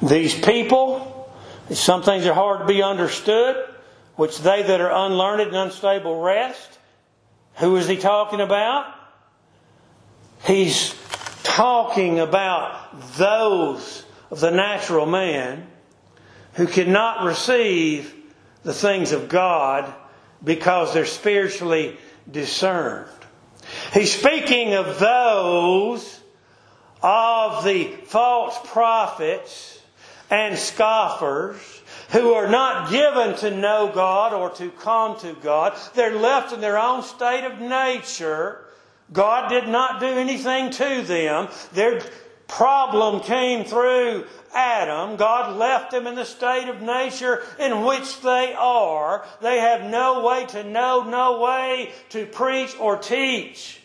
These 0.00 0.34
people, 0.34 1.30
some 1.70 2.02
things 2.02 2.26
are 2.26 2.34
hard 2.34 2.60
to 2.60 2.66
be 2.66 2.82
understood, 2.82 3.56
which 4.16 4.38
they 4.38 4.62
that 4.62 4.80
are 4.80 5.06
unlearned 5.06 5.42
and 5.42 5.56
unstable 5.56 6.20
wrest. 6.20 6.78
Who 7.56 7.76
is 7.76 7.86
he 7.86 7.96
talking 7.96 8.40
about? 8.40 8.92
He's 10.44 10.94
talking 11.42 12.18
about 12.18 13.16
those 13.16 14.04
of 14.30 14.40
the 14.40 14.50
natural 14.50 15.06
man 15.06 15.68
who 16.54 16.66
cannot 16.66 17.24
receive 17.24 18.14
the 18.62 18.74
things 18.74 19.12
of 19.12 19.28
God 19.28 19.92
because 20.44 20.92
they're 20.92 21.06
spiritually 21.06 21.96
discerned. 22.30 23.08
He's 23.92 24.12
speaking 24.12 24.74
of 24.74 24.98
those 24.98 26.20
of 27.02 27.64
the 27.64 27.84
false 28.04 28.58
prophets 28.64 29.80
and 30.30 30.56
scoffers 30.56 31.82
who 32.10 32.34
are 32.34 32.48
not 32.48 32.90
given 32.90 33.36
to 33.36 33.50
know 33.50 33.90
God 33.92 34.32
or 34.32 34.50
to 34.50 34.70
come 34.70 35.18
to 35.20 35.34
God. 35.34 35.76
They're 35.94 36.18
left 36.18 36.52
in 36.52 36.60
their 36.60 36.78
own 36.78 37.02
state 37.02 37.44
of 37.44 37.60
nature. 37.60 38.64
God 39.12 39.48
did 39.48 39.68
not 39.68 40.00
do 40.00 40.06
anything 40.06 40.70
to 40.70 41.02
them. 41.02 41.48
Their 41.72 42.02
problem 42.56 43.20
came 43.20 43.64
through 43.64 44.26
Adam. 44.54 45.16
God 45.16 45.56
left 45.56 45.90
them 45.90 46.06
in 46.06 46.14
the 46.14 46.26
state 46.26 46.68
of 46.68 46.82
nature 46.82 47.42
in 47.58 47.82
which 47.82 48.20
they 48.20 48.52
are. 48.52 49.24
They 49.40 49.58
have 49.58 49.90
no 49.90 50.22
way 50.22 50.44
to 50.46 50.62
know, 50.62 51.02
no 51.02 51.40
way 51.40 51.92
to 52.10 52.26
preach 52.26 52.78
or 52.78 52.98
teach 52.98 53.80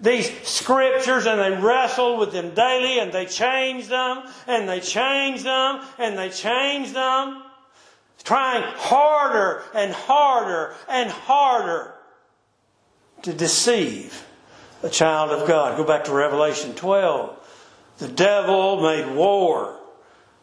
these 0.00 0.30
scriptures 0.46 1.26
and 1.26 1.38
they 1.38 1.60
wrestle 1.62 2.16
with 2.16 2.32
them 2.32 2.54
daily 2.54 3.00
and 3.00 3.12
they 3.12 3.26
change 3.26 3.88
them 3.88 4.22
and 4.46 4.66
they 4.66 4.80
change 4.80 5.42
them 5.42 5.82
and 5.98 6.18
they 6.18 6.30
change 6.30 6.92
them. 6.94 7.42
Trying 8.24 8.62
harder 8.76 9.62
and 9.74 9.92
harder 9.92 10.74
and 10.88 11.10
harder 11.10 11.94
to 13.22 13.32
deceive 13.34 14.26
a 14.82 14.88
child 14.88 15.30
of 15.30 15.46
God. 15.46 15.76
Go 15.76 15.84
back 15.84 16.04
to 16.04 16.12
Revelation 16.12 16.74
12. 16.74 17.35
The 17.98 18.08
devil 18.08 18.80
made 18.82 19.14
war 19.14 19.80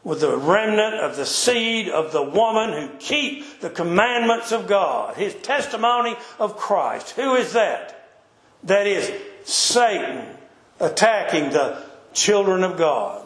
with 0.03 0.21
the 0.21 0.35
remnant 0.35 0.95
of 0.95 1.15
the 1.15 1.25
seed 1.25 1.87
of 1.87 2.11
the 2.11 2.23
woman 2.23 2.73
who 2.73 2.97
keep 2.97 3.61
the 3.61 3.69
commandments 3.69 4.51
of 4.51 4.67
God, 4.67 5.15
his 5.15 5.33
testimony 5.35 6.15
of 6.39 6.57
Christ. 6.57 7.11
Who 7.11 7.35
is 7.35 7.53
that? 7.53 8.11
That 8.63 8.87
is 8.87 9.11
Satan 9.45 10.25
attacking 10.79 11.51
the 11.51 11.83
children 12.13 12.63
of 12.63 12.77
God. 12.77 13.25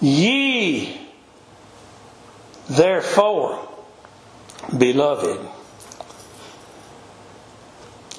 Ye, 0.00 1.00
therefore, 2.68 3.68
beloved, 4.76 5.48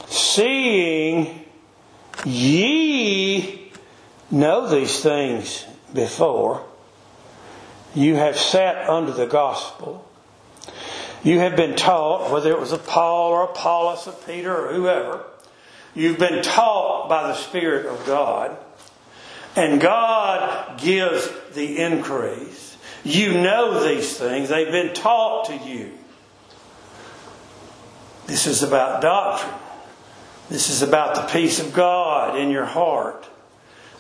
seeing 0.08 1.43
ye 2.26 3.72
know 4.32 4.68
these 4.68 5.00
things 5.02 5.66
before, 5.94 6.66
you 7.94 8.16
have 8.16 8.38
sat 8.38 8.90
under 8.90 9.12
the 9.12 9.28
gospel. 9.28 10.10
You 11.24 11.40
have 11.40 11.56
been 11.56 11.76
taught, 11.76 12.32
whether 12.32 12.52
it 12.52 12.60
was 12.60 12.72
of 12.72 12.86
Paul 12.86 13.32
or 13.32 13.44
Apollos 13.44 14.08
or 14.08 14.12
Peter 14.12 14.68
or 14.68 14.74
whoever, 14.74 15.24
you've 15.96 16.20
been 16.20 16.44
taught 16.44 17.08
by 17.08 17.28
the 17.28 17.36
Spirit 17.36 17.86
of 17.86 18.06
God, 18.06 18.58
and 19.56 19.80
God 19.80 20.80
gives 20.80 21.30
the 21.54 21.78
increase. 21.78 22.78
You 23.04 23.34
know 23.34 23.86
these 23.88 24.18
things, 24.18 24.50
they've 24.50 24.72
been 24.72 24.94
taught 24.94 25.46
to 25.46 25.58
you. 25.58 25.92
This 28.26 28.48
is 28.48 28.64
about 28.64 29.02
doctrine. 29.02 29.63
This 30.50 30.70
is 30.70 30.82
about 30.82 31.16
the 31.16 31.34
peace 31.34 31.60
of 31.60 31.74
God 31.74 32.38
in 32.38 32.52
your 32.52 32.66
heart. 32.66 33.28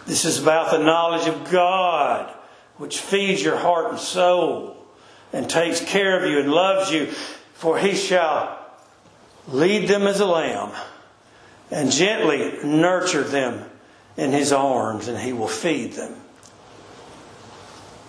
This 0.06 0.26
is 0.26 0.42
about 0.42 0.72
the 0.72 0.84
knowledge 0.84 1.28
of 1.28 1.50
God, 1.50 2.34
which 2.78 3.00
feeds 3.00 3.42
your 3.42 3.58
heart 3.58 3.92
and 3.92 4.00
soul 4.00 4.78
and 5.32 5.50
takes 5.50 5.80
care 5.80 6.22
of 6.22 6.30
you 6.30 6.40
and 6.40 6.52
loves 6.52 6.92
you. 6.92 7.08
For 7.54 7.80
he 7.80 7.96
shall 7.96 8.60
lead 9.48 9.88
them 9.88 10.04
as 10.04 10.20
a 10.20 10.26
lamb 10.26 10.72
and 11.72 11.92
gently 11.92 12.60
nurture 12.64 13.24
them 13.24 13.70
in 14.18 14.32
his 14.32 14.52
arms, 14.52 15.08
and 15.08 15.18
he 15.18 15.34
will 15.34 15.48
feed 15.48 15.94
them. 15.94 16.16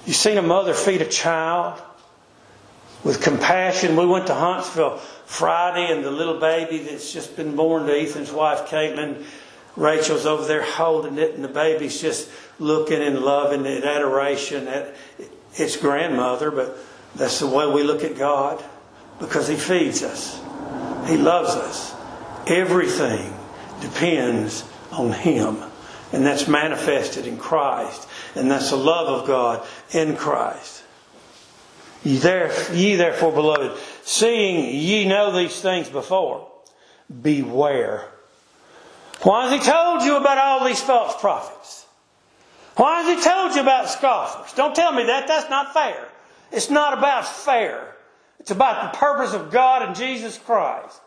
You 0.04 0.12
seen 0.12 0.36
a 0.36 0.42
mother 0.42 0.74
feed 0.74 1.00
a 1.00 1.06
child 1.06 1.80
with 3.04 3.22
compassion? 3.22 3.96
We 3.96 4.06
went 4.06 4.26
to 4.26 4.34
Huntsville 4.34 4.98
Friday, 5.26 5.92
and 5.92 6.04
the 6.04 6.10
little 6.10 6.40
baby 6.40 6.78
that's 6.78 7.12
just 7.12 7.36
been 7.36 7.54
born 7.54 7.86
to 7.86 7.92
Ethan's 7.92 8.32
wife, 8.32 8.66
Caitlin, 8.66 9.24
Rachel's 9.76 10.26
over 10.26 10.46
there 10.46 10.62
holding 10.62 11.18
it, 11.18 11.34
and 11.34 11.44
the 11.44 11.48
baby's 11.48 12.00
just 12.00 12.30
looking 12.58 13.02
and 13.02 13.18
loving 13.18 13.66
it, 13.66 13.84
adoration 13.84 14.68
at 14.68 14.94
its 15.54 15.76
grandmother. 15.76 16.50
But 16.50 16.76
that's 17.14 17.40
the 17.40 17.46
way 17.46 17.66
we 17.66 17.82
look 17.82 18.04
at 18.04 18.16
God 18.16 18.64
because 19.18 19.48
He 19.48 19.56
feeds 19.56 20.02
us, 20.02 20.40
He 21.06 21.16
loves 21.16 21.50
us. 21.50 21.94
Everything 22.46 23.34
depends 23.80 24.64
on 24.92 25.12
Him. 25.12 25.58
And 26.12 26.24
that's 26.24 26.46
manifested 26.46 27.26
in 27.26 27.38
Christ. 27.38 28.06
And 28.36 28.48
that's 28.48 28.70
the 28.70 28.76
love 28.76 29.08
of 29.08 29.26
God 29.26 29.66
in 29.90 30.14
Christ. 30.14 30.83
Ye, 32.04 32.18
there, 32.18 32.52
ye 32.72 32.96
therefore, 32.96 33.32
beloved, 33.32 33.78
seeing 34.04 34.74
ye 34.74 35.06
know 35.06 35.32
these 35.32 35.60
things 35.60 35.88
before, 35.88 36.46
beware. 37.22 38.04
Why 39.22 39.48
has 39.48 39.52
he 39.58 39.70
told 39.70 40.02
you 40.02 40.16
about 40.16 40.38
all 40.38 40.66
these 40.66 40.82
false 40.82 41.18
prophets? 41.18 41.86
Why 42.76 43.02
has 43.02 43.16
he 43.16 43.24
told 43.24 43.54
you 43.54 43.62
about 43.62 43.88
scoffers? 43.88 44.52
Don't 44.54 44.74
tell 44.74 44.92
me 44.92 45.04
that. 45.04 45.26
That's 45.26 45.48
not 45.48 45.72
fair. 45.72 46.08
It's 46.52 46.70
not 46.70 46.96
about 46.98 47.26
fair. 47.26 47.96
It's 48.40 48.50
about 48.50 48.92
the 48.92 48.98
purpose 48.98 49.32
of 49.32 49.50
God 49.50 49.82
and 49.82 49.96
Jesus 49.96 50.36
Christ. 50.38 51.00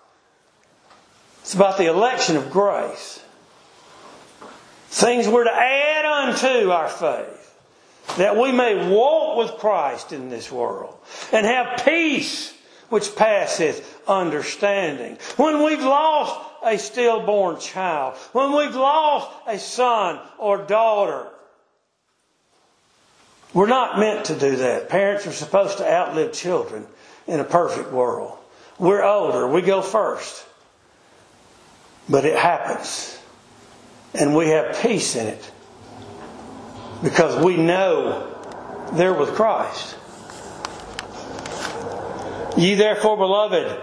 It's 1.42 1.54
about 1.54 1.78
the 1.78 1.86
election 1.86 2.36
of 2.38 2.50
grace. 2.50 3.22
Things 4.90 5.28
we're 5.28 5.44
to 5.44 5.54
add 5.54 6.06
unto 6.06 6.72
our 6.72 6.90
faith, 6.90 7.37
that 8.16 8.38
we 8.38 8.52
may 8.52 8.90
walk 8.90 9.38
with 9.38 9.60
Christ 9.60 10.14
in 10.14 10.30
this 10.30 10.52
world 10.52 10.98
and 11.32 11.46
have 11.46 11.84
peace 11.84 12.54
which 12.90 13.16
passeth 13.16 14.02
understanding. 14.08 15.18
When 15.36 15.64
we've 15.64 15.84
lost 15.84 16.40
a 16.64 16.78
stillborn 16.78 17.60
child, 17.60 18.16
when 18.32 18.56
we've 18.56 18.76
lost 18.76 19.30
a 19.46 19.60
son 19.60 20.20
or 20.40 20.60
daughter, 20.60 21.28
we're 23.54 23.68
not 23.68 24.00
meant 24.00 24.26
to 24.26 24.36
do 24.36 24.58
that. 24.58 24.90
Parents 24.90 25.28
are 25.28 25.32
supposed 25.32 25.80
to 25.80 25.92
outlive 25.92 26.34
children 26.34 26.86
in 27.28 27.40
a 27.40 27.44
perfect 27.44 27.92
world. 27.92 28.38
We're 28.80 29.04
older, 29.04 29.48
we 29.48 29.62
go 29.62 29.82
first. 29.82 30.46
But 32.10 32.26
it 32.26 32.38
happens. 32.38 33.20
And 34.14 34.36
we 34.36 34.50
have 34.50 34.80
peace 34.82 35.16
in 35.16 35.28
it. 35.28 35.52
Because 37.04 37.44
we 37.44 37.58
know 37.58 38.34
they're 38.94 39.14
with 39.14 39.36
Christ. 39.36 39.96
Ye 42.58 42.74
therefore, 42.74 43.18
beloved, 43.18 43.80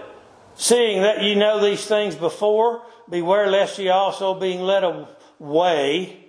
seeing 0.57 1.03
that 1.03 1.23
ye 1.23 1.35
know 1.35 1.61
these 1.61 1.87
things 1.87 2.17
before, 2.17 2.83
beware 3.09 3.49
lest 3.49 3.79
ye 3.79 3.89
also 3.89 4.35
being 4.35 4.61
led 4.63 4.83
away 4.83 6.25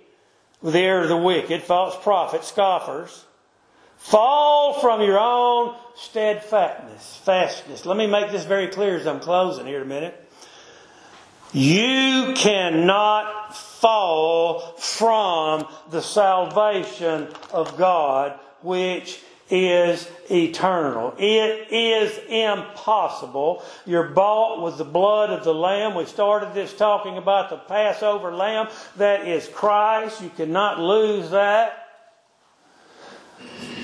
with 0.62 0.74
the 0.74 0.80
error 0.80 1.02
of 1.02 1.08
the 1.08 1.16
wicked, 1.16 1.62
false 1.62 1.96
prophets, 2.02 2.48
scoffers, 2.48 3.24
fall 3.96 4.74
from 4.74 5.00
your 5.00 5.18
own 5.18 5.74
steadfastness. 5.96 7.20
Fastness. 7.24 7.84
Let 7.84 7.96
me 7.96 8.06
make 8.06 8.30
this 8.30 8.44
very 8.44 8.68
clear 8.68 8.96
as 8.96 9.06
I'm 9.06 9.20
closing 9.20 9.66
here 9.66 9.82
a 9.82 9.86
minute. 9.86 10.22
You 11.52 12.34
cannot 12.36 13.56
fall 13.80 14.60
from 14.78 15.66
the 15.90 16.02
salvation 16.02 17.28
of 17.52 17.76
God, 17.76 18.38
which 18.62 19.20
is 19.48 20.08
eternal. 20.30 21.14
It 21.18 21.70
is 21.70 22.18
impossible. 22.28 23.62
You're 23.84 24.08
bought 24.08 24.62
with 24.62 24.78
the 24.78 24.84
blood 24.84 25.30
of 25.30 25.44
the 25.44 25.54
Lamb. 25.54 25.94
We 25.94 26.04
started 26.04 26.52
this 26.52 26.74
talking 26.74 27.16
about 27.16 27.50
the 27.50 27.56
Passover 27.56 28.34
Lamb. 28.34 28.68
That 28.96 29.26
is 29.28 29.48
Christ. 29.48 30.20
You 30.22 30.30
cannot 30.30 30.80
lose 30.80 31.30
that. 31.30 31.86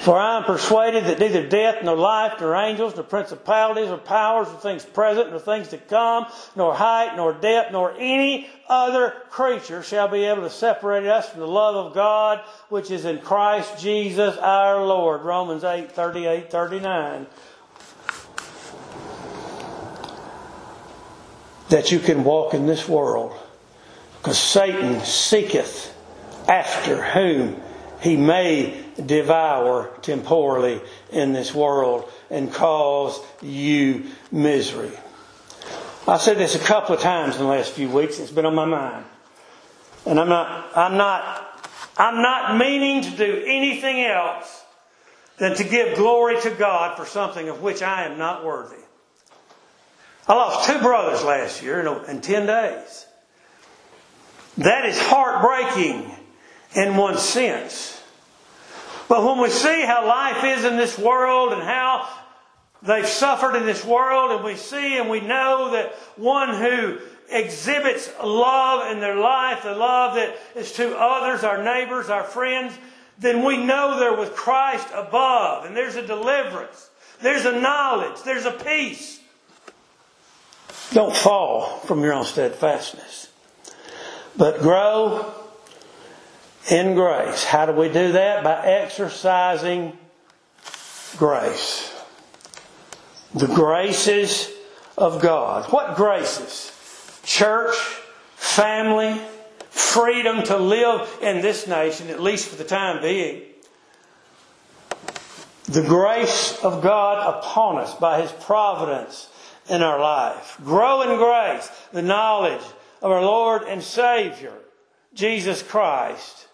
For 0.02 0.18
I 0.18 0.38
am 0.38 0.42
persuaded 0.42 1.04
that 1.04 1.20
neither 1.20 1.46
death, 1.46 1.84
nor 1.84 1.94
life, 1.94 2.40
nor 2.40 2.56
angels, 2.56 2.96
nor 2.96 3.04
principalities, 3.04 3.86
nor 3.86 3.98
powers, 3.98 4.48
nor 4.48 4.58
things 4.58 4.84
present, 4.84 5.30
nor 5.30 5.38
things 5.38 5.68
to 5.68 5.78
come, 5.78 6.26
nor 6.56 6.74
height, 6.74 7.14
nor 7.14 7.32
depth, 7.32 7.70
nor 7.70 7.94
any 7.96 8.50
other 8.68 9.14
creature 9.30 9.80
shall 9.80 10.08
be 10.08 10.24
able 10.24 10.42
to 10.42 10.50
separate 10.50 11.06
us 11.06 11.28
from 11.28 11.38
the 11.38 11.46
love 11.46 11.76
of 11.76 11.94
God 11.94 12.40
which 12.68 12.90
is 12.90 13.04
in 13.04 13.20
Christ 13.20 13.78
Jesus 13.80 14.36
our 14.38 14.84
Lord. 14.84 15.22
Romans 15.22 15.62
8, 15.62 15.92
38, 15.92 16.50
39. 16.50 17.26
That 21.68 21.92
you 21.92 22.00
can 22.00 22.24
walk 22.24 22.54
in 22.54 22.66
this 22.66 22.88
world. 22.88 23.36
Because 24.18 24.40
Satan 24.40 24.98
seeketh 25.02 25.96
after 26.48 27.04
whom 27.04 27.62
he 28.00 28.16
may 28.16 28.81
devour 29.06 29.90
temporally 30.02 30.80
in 31.10 31.32
this 31.32 31.54
world 31.54 32.10
and 32.30 32.52
cause 32.52 33.20
you 33.40 34.06
misery. 34.30 34.92
I've 36.06 36.20
said 36.20 36.38
this 36.38 36.54
a 36.54 36.58
couple 36.58 36.94
of 36.94 37.00
times 37.00 37.36
in 37.36 37.42
the 37.42 37.48
last 37.48 37.72
few 37.72 37.88
weeks. 37.88 38.18
It's 38.18 38.32
been 38.32 38.46
on 38.46 38.54
my 38.54 38.64
mind. 38.64 39.04
And 40.04 40.18
I'm 40.18 40.28
not, 40.28 40.76
I'm 40.76 40.96
not, 40.96 41.62
I'm 41.96 42.22
not 42.22 42.56
meaning 42.56 43.02
to 43.02 43.10
do 43.10 43.44
anything 43.46 44.00
else 44.02 44.64
than 45.38 45.54
to 45.56 45.64
give 45.64 45.96
glory 45.96 46.40
to 46.40 46.50
God 46.50 46.96
for 46.96 47.06
something 47.06 47.48
of 47.48 47.62
which 47.62 47.82
I 47.82 48.04
am 48.04 48.18
not 48.18 48.44
worthy. 48.44 48.82
I 50.26 50.34
lost 50.34 50.68
two 50.68 50.78
brothers 50.80 51.24
last 51.24 51.62
year 51.62 51.80
in 52.08 52.20
10 52.20 52.46
days. 52.46 53.06
That 54.58 54.84
is 54.86 55.00
heartbreaking 55.00 56.10
in 56.74 56.96
one 56.96 57.18
sense. 57.18 58.01
But 59.12 59.24
when 59.24 59.40
we 59.42 59.50
see 59.50 59.84
how 59.84 60.06
life 60.06 60.42
is 60.42 60.64
in 60.64 60.78
this 60.78 60.98
world 60.98 61.52
and 61.52 61.62
how 61.62 62.08
they've 62.80 63.06
suffered 63.06 63.54
in 63.56 63.66
this 63.66 63.84
world, 63.84 64.30
and 64.30 64.42
we 64.42 64.56
see 64.56 64.96
and 64.96 65.10
we 65.10 65.20
know 65.20 65.72
that 65.72 65.92
one 66.16 66.54
who 66.54 66.98
exhibits 67.28 68.10
love 68.24 68.90
in 68.90 69.00
their 69.00 69.16
life, 69.16 69.64
the 69.64 69.74
love 69.74 70.14
that 70.14 70.34
is 70.56 70.72
to 70.76 70.96
others, 70.96 71.44
our 71.44 71.62
neighbors, 71.62 72.08
our 72.08 72.24
friends, 72.24 72.72
then 73.18 73.44
we 73.44 73.58
know 73.58 73.98
they're 74.00 74.16
with 74.16 74.34
Christ 74.34 74.88
above, 74.94 75.66
and 75.66 75.76
there's 75.76 75.96
a 75.96 76.06
deliverance, 76.06 76.88
there's 77.20 77.44
a 77.44 77.60
knowledge, 77.60 78.22
there's 78.22 78.46
a 78.46 78.50
peace. 78.50 79.20
Don't 80.92 81.14
fall 81.14 81.80
from 81.80 82.02
your 82.02 82.14
own 82.14 82.24
steadfastness, 82.24 83.28
but 84.38 84.60
grow 84.60 85.41
in 86.70 86.94
grace. 86.94 87.44
How 87.44 87.66
do 87.66 87.72
we 87.72 87.88
do 87.88 88.12
that? 88.12 88.44
By 88.44 88.64
exercising 88.64 89.96
grace. 91.16 91.92
The 93.34 93.48
graces 93.48 94.50
of 94.96 95.20
God. 95.20 95.70
What 95.72 95.96
graces? 95.96 96.70
Church, 97.24 97.74
family, 98.36 99.20
freedom 99.70 100.42
to 100.44 100.56
live 100.56 101.18
in 101.22 101.40
this 101.40 101.66
nation, 101.66 102.10
at 102.10 102.20
least 102.20 102.48
for 102.48 102.56
the 102.56 102.64
time 102.64 103.00
being. 103.00 103.42
The 105.64 105.82
grace 105.82 106.58
of 106.62 106.82
God 106.82 107.38
upon 107.38 107.78
us 107.78 107.94
by 107.94 108.20
His 108.20 108.32
providence 108.32 109.30
in 109.68 109.82
our 109.82 109.98
life. 109.98 110.58
Grow 110.64 111.02
in 111.02 111.16
grace, 111.16 111.70
the 111.92 112.02
knowledge 112.02 112.62
of 113.00 113.10
our 113.10 113.22
Lord 113.22 113.62
and 113.62 113.82
Savior, 113.82 114.52
Jesus 115.14 115.62
Christ. 115.62 116.48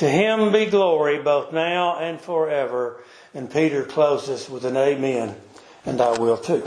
To 0.00 0.08
Him 0.08 0.50
be 0.50 0.64
glory 0.64 1.18
both 1.18 1.52
now 1.52 1.98
and 1.98 2.18
forever. 2.18 3.04
And 3.34 3.52
Peter 3.52 3.84
closes 3.84 4.48
with 4.48 4.64
an 4.64 4.74
amen, 4.74 5.36
and 5.84 6.00
I 6.00 6.18
will 6.18 6.38
too. 6.38 6.64